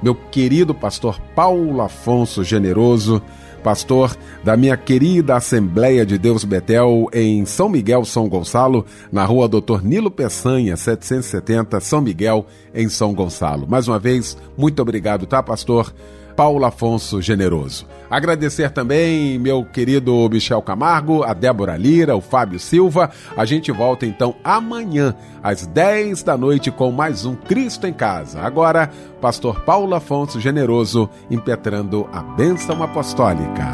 meu 0.00 0.14
querido 0.14 0.72
pastor 0.72 1.18
Paulo 1.34 1.82
Afonso 1.82 2.44
Generoso, 2.44 3.20
pastor 3.60 4.16
da 4.44 4.56
minha 4.56 4.76
querida 4.76 5.34
Assembleia 5.34 6.06
de 6.06 6.16
Deus 6.16 6.44
Betel 6.44 7.08
em 7.12 7.44
São 7.44 7.68
Miguel, 7.68 8.04
São 8.04 8.28
Gonçalo, 8.28 8.86
na 9.10 9.24
rua 9.24 9.48
Doutor 9.48 9.84
Nilo 9.84 10.12
Peçanha, 10.12 10.76
770, 10.76 11.80
São 11.80 12.00
Miguel, 12.00 12.46
em 12.72 12.88
São 12.88 13.12
Gonçalo. 13.12 13.66
Mais 13.66 13.88
uma 13.88 13.98
vez, 13.98 14.38
muito 14.56 14.80
obrigado, 14.80 15.26
tá, 15.26 15.42
pastor? 15.42 15.92
Paulo 16.36 16.64
Afonso 16.64 17.20
Generoso. 17.20 17.86
Agradecer 18.10 18.70
também 18.70 19.38
meu 19.38 19.64
querido 19.64 20.28
Michel 20.30 20.60
Camargo, 20.60 21.22
a 21.22 21.32
Débora 21.32 21.76
Lira, 21.76 22.14
o 22.14 22.20
Fábio 22.20 22.58
Silva. 22.58 23.10
A 23.36 23.44
gente 23.44 23.72
volta 23.72 24.04
então 24.04 24.34
amanhã, 24.44 25.14
às 25.42 25.66
10 25.66 26.22
da 26.22 26.36
noite, 26.36 26.70
com 26.70 26.90
mais 26.90 27.24
um 27.24 27.34
Cristo 27.34 27.86
em 27.86 27.92
Casa. 27.92 28.40
Agora, 28.42 28.90
Pastor 29.20 29.60
Paulo 29.60 29.94
Afonso 29.94 30.38
Generoso 30.40 31.08
impetrando 31.30 32.06
a 32.12 32.22
bênção 32.22 32.82
apostólica. 32.82 33.66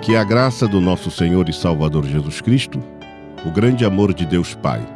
Que 0.00 0.14
a 0.14 0.22
graça 0.22 0.68
do 0.68 0.80
nosso 0.80 1.10
Senhor 1.10 1.48
e 1.48 1.52
Salvador 1.52 2.06
Jesus 2.06 2.40
Cristo, 2.40 2.80
o 3.44 3.50
grande 3.50 3.84
amor 3.84 4.14
de 4.14 4.24
Deus 4.24 4.54
Pai 4.54 4.95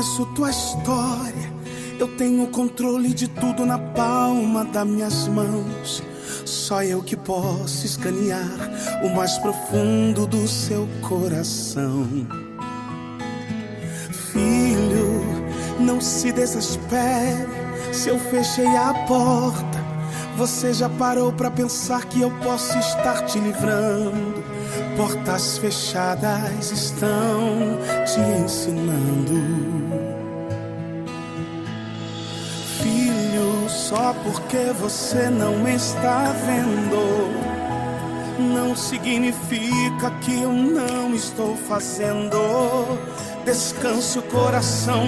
Conheço 0.00 0.24
tua 0.34 0.50
história. 0.50 1.52
Eu 1.98 2.08
tenho 2.16 2.46
controle 2.46 3.12
de 3.12 3.28
tudo 3.28 3.66
na 3.66 3.78
palma 3.78 4.64
das 4.64 4.86
minhas 4.86 5.28
mãos. 5.28 6.02
Só 6.46 6.82
eu 6.82 7.02
que 7.02 7.14
posso 7.14 7.84
escanear 7.84 8.70
o 9.02 9.14
mais 9.14 9.36
profundo 9.38 10.26
do 10.26 10.48
seu 10.48 10.88
coração. 11.02 12.06
Filho, 14.32 15.22
não 15.78 16.00
se 16.00 16.32
desespere 16.32 17.46
se 17.92 18.08
eu 18.08 18.18
fechei 18.18 18.74
a 18.76 18.94
porta. 19.06 19.84
Você 20.36 20.72
já 20.72 20.88
parou 20.88 21.30
para 21.30 21.50
pensar 21.50 22.06
que 22.06 22.22
eu 22.22 22.30
posso 22.42 22.78
estar 22.78 23.26
te 23.26 23.38
livrando? 23.38 24.39
Portas 25.00 25.56
fechadas 25.56 26.70
estão 26.70 27.78
te 28.04 28.20
ensinando. 28.44 29.40
Filho, 32.82 33.66
só 33.66 34.12
porque 34.22 34.74
você 34.78 35.30
não 35.30 35.66
está 35.66 36.34
vendo, 36.44 37.30
não 38.52 38.76
significa 38.76 40.10
que 40.20 40.42
eu 40.42 40.52
não 40.52 41.14
estou 41.14 41.56
fazendo. 41.56 42.98
Descanse 43.46 44.18
o 44.18 44.22
coração, 44.24 45.06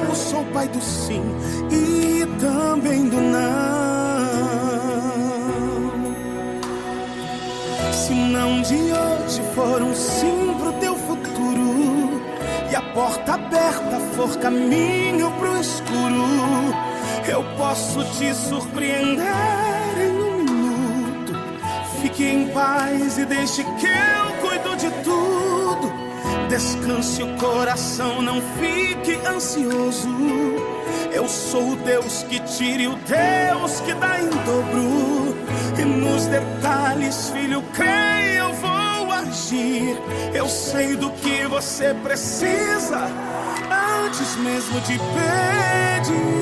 eu 0.00 0.12
sou 0.16 0.44
pai 0.46 0.66
do 0.66 0.80
sim 0.80 1.22
e 1.70 2.26
também 2.40 3.08
do 3.08 3.20
não. 3.20 3.81
Se 8.12 8.16
não 8.18 8.60
de 8.60 8.74
hoje 8.74 9.40
for 9.54 9.80
um 9.80 9.94
sim 9.94 10.54
pro 10.58 10.70
teu 10.74 10.94
futuro 10.94 12.20
e 12.70 12.76
a 12.76 12.82
porta 12.92 13.32
aberta 13.32 13.98
for 14.14 14.36
caminho 14.36 15.30
pro 15.38 15.58
escuro, 15.58 16.74
eu 17.26 17.42
posso 17.56 18.04
te 18.18 18.34
surpreender 18.34 19.24
em 19.98 20.10
um 20.10 20.36
minuto. 20.44 21.32
Fique 22.02 22.26
em 22.26 22.48
paz 22.48 23.16
e 23.16 23.24
deixe 23.24 23.64
que 23.64 23.86
eu 23.86 24.46
cuido 24.46 24.76
de 24.76 24.90
tudo. 25.02 25.90
Descanse 26.50 27.22
o 27.22 27.34
coração, 27.38 28.20
não 28.20 28.42
fique 28.60 29.18
ansioso. 29.26 30.10
Eu 31.10 31.26
sou 31.26 31.70
o 31.70 31.76
Deus 31.76 32.24
que 32.24 32.38
tire 32.40 32.88
o 32.88 32.94
Deus 32.94 33.80
que 33.80 33.94
dá 33.94 34.20
em 34.20 34.28
dobro. 34.28 35.31
E 35.78 35.84
nos 35.84 36.26
detalhes, 36.26 37.30
filho, 37.30 37.62
creia, 37.72 38.38
eu 38.38 38.52
vou 38.54 39.12
agir. 39.12 39.96
Eu 40.34 40.48
sei 40.48 40.96
do 40.96 41.10
que 41.10 41.46
você 41.46 41.94
precisa 41.94 43.08
antes 44.04 44.36
mesmo 44.36 44.80
de 44.82 44.98
pedir. 44.98 46.32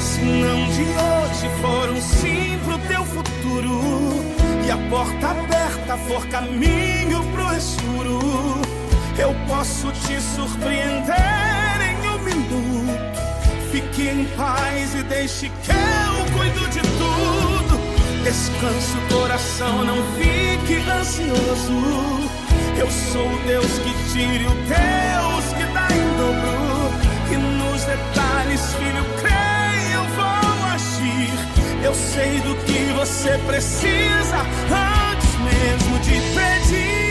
Se 0.00 0.20
não 0.20 0.64
de 0.66 0.82
hoje 0.82 1.48
for 1.60 1.90
um 1.90 2.00
sim 2.00 2.58
pro 2.64 2.78
teu 2.88 3.04
futuro 3.04 3.80
e 4.66 4.70
a 4.70 4.76
porta 4.90 5.28
aberta 5.28 5.96
for 6.08 6.26
caminho 6.26 7.22
pro 7.32 7.54
escuro, 7.56 8.18
eu 9.18 9.34
posso 9.46 9.92
te 9.92 10.20
surpreender 10.20 11.14
em 11.82 12.08
um 12.08 12.18
minuto. 12.18 13.06
Fique 13.70 14.08
em 14.08 14.24
paz 14.36 14.94
e 14.94 15.02
deixe 15.02 15.48
que 15.48 16.05
cuido 16.56 16.68
de 16.68 16.80
tudo. 16.80 17.76
Descanse 18.24 18.96
o 18.96 19.14
coração, 19.14 19.84
não 19.84 19.96
fique 20.14 20.74
ansioso. 20.90 22.30
Eu 22.78 22.90
sou 22.90 23.26
o 23.26 23.38
Deus 23.46 23.78
que 23.78 24.12
tire 24.12 24.46
o 24.46 24.54
Deus 24.54 25.44
que 25.56 25.64
dá 25.72 25.88
em 25.92 26.16
dobro. 26.16 26.90
E 27.30 27.36
nos 27.36 27.84
detalhes, 27.84 28.74
filho, 28.74 29.04
creia, 29.20 29.94
eu 29.94 30.04
vou 30.16 30.66
agir. 30.74 31.84
Eu 31.84 31.94
sei 31.94 32.40
do 32.40 32.54
que 32.64 32.92
você 32.96 33.38
precisa 33.46 34.38
antes 34.70 35.34
mesmo 35.40 35.98
de 36.00 36.20
pedir. 36.34 37.06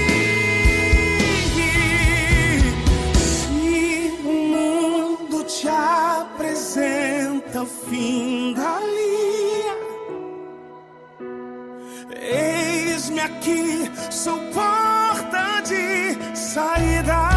te 5.65 5.69
apresenta 5.69 7.61
o 7.61 7.65
fim 7.65 8.53
da 8.53 8.74
Eis-me 12.11 13.19
aqui, 13.19 13.91
sou 14.11 14.39
porta 14.53 15.61
de 15.61 16.35
saída. 16.35 17.34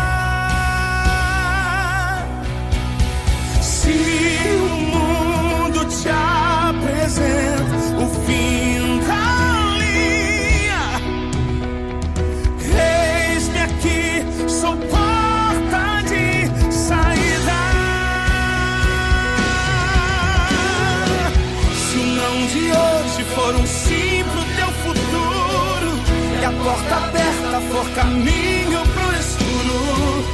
porta 26.78 26.96
aberta 26.96 27.60
for 27.72 27.88
caminho 27.94 28.80
pro 28.94 29.12
escuro, 29.18 30.24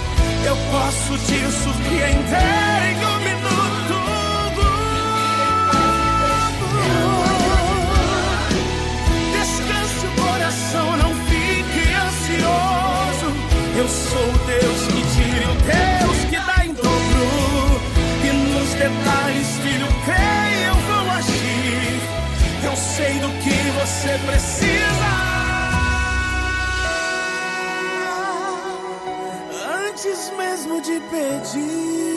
eu 0.47 0.57
posso 0.71 1.19
te 1.19 1.41
surpreender 1.63 2.83
em 2.91 3.07
um 3.07 3.19
minuto. 3.21 3.95
Descanse 9.33 10.07
o 10.07 10.23
coração, 10.23 10.97
não 10.97 11.15
fique 11.27 11.85
ansioso. 11.95 13.29
Eu 13.77 13.89
sou 13.89 14.29
o 14.29 14.39
Deus 14.47 14.81
que 14.89 15.03
tira, 15.15 15.51
o 15.51 15.55
Deus 15.55 16.19
que 16.31 16.37
dá 16.37 16.65
em 16.65 16.75
dobro. 16.75 17.81
E 18.23 18.33
nos 18.33 18.71
detalhes, 18.75 19.49
filho, 19.63 19.89
creio 20.05 20.67
eu 20.69 20.75
vou 20.75 21.11
agir. 21.11 22.01
Eu 22.65 22.77
sei 22.77 23.19
do 23.19 23.29
que 23.43 23.71
você 23.81 24.19
precisa. 24.27 24.94
Mesmo 30.65 30.81
de 30.81 31.01
pedir. 31.11 32.14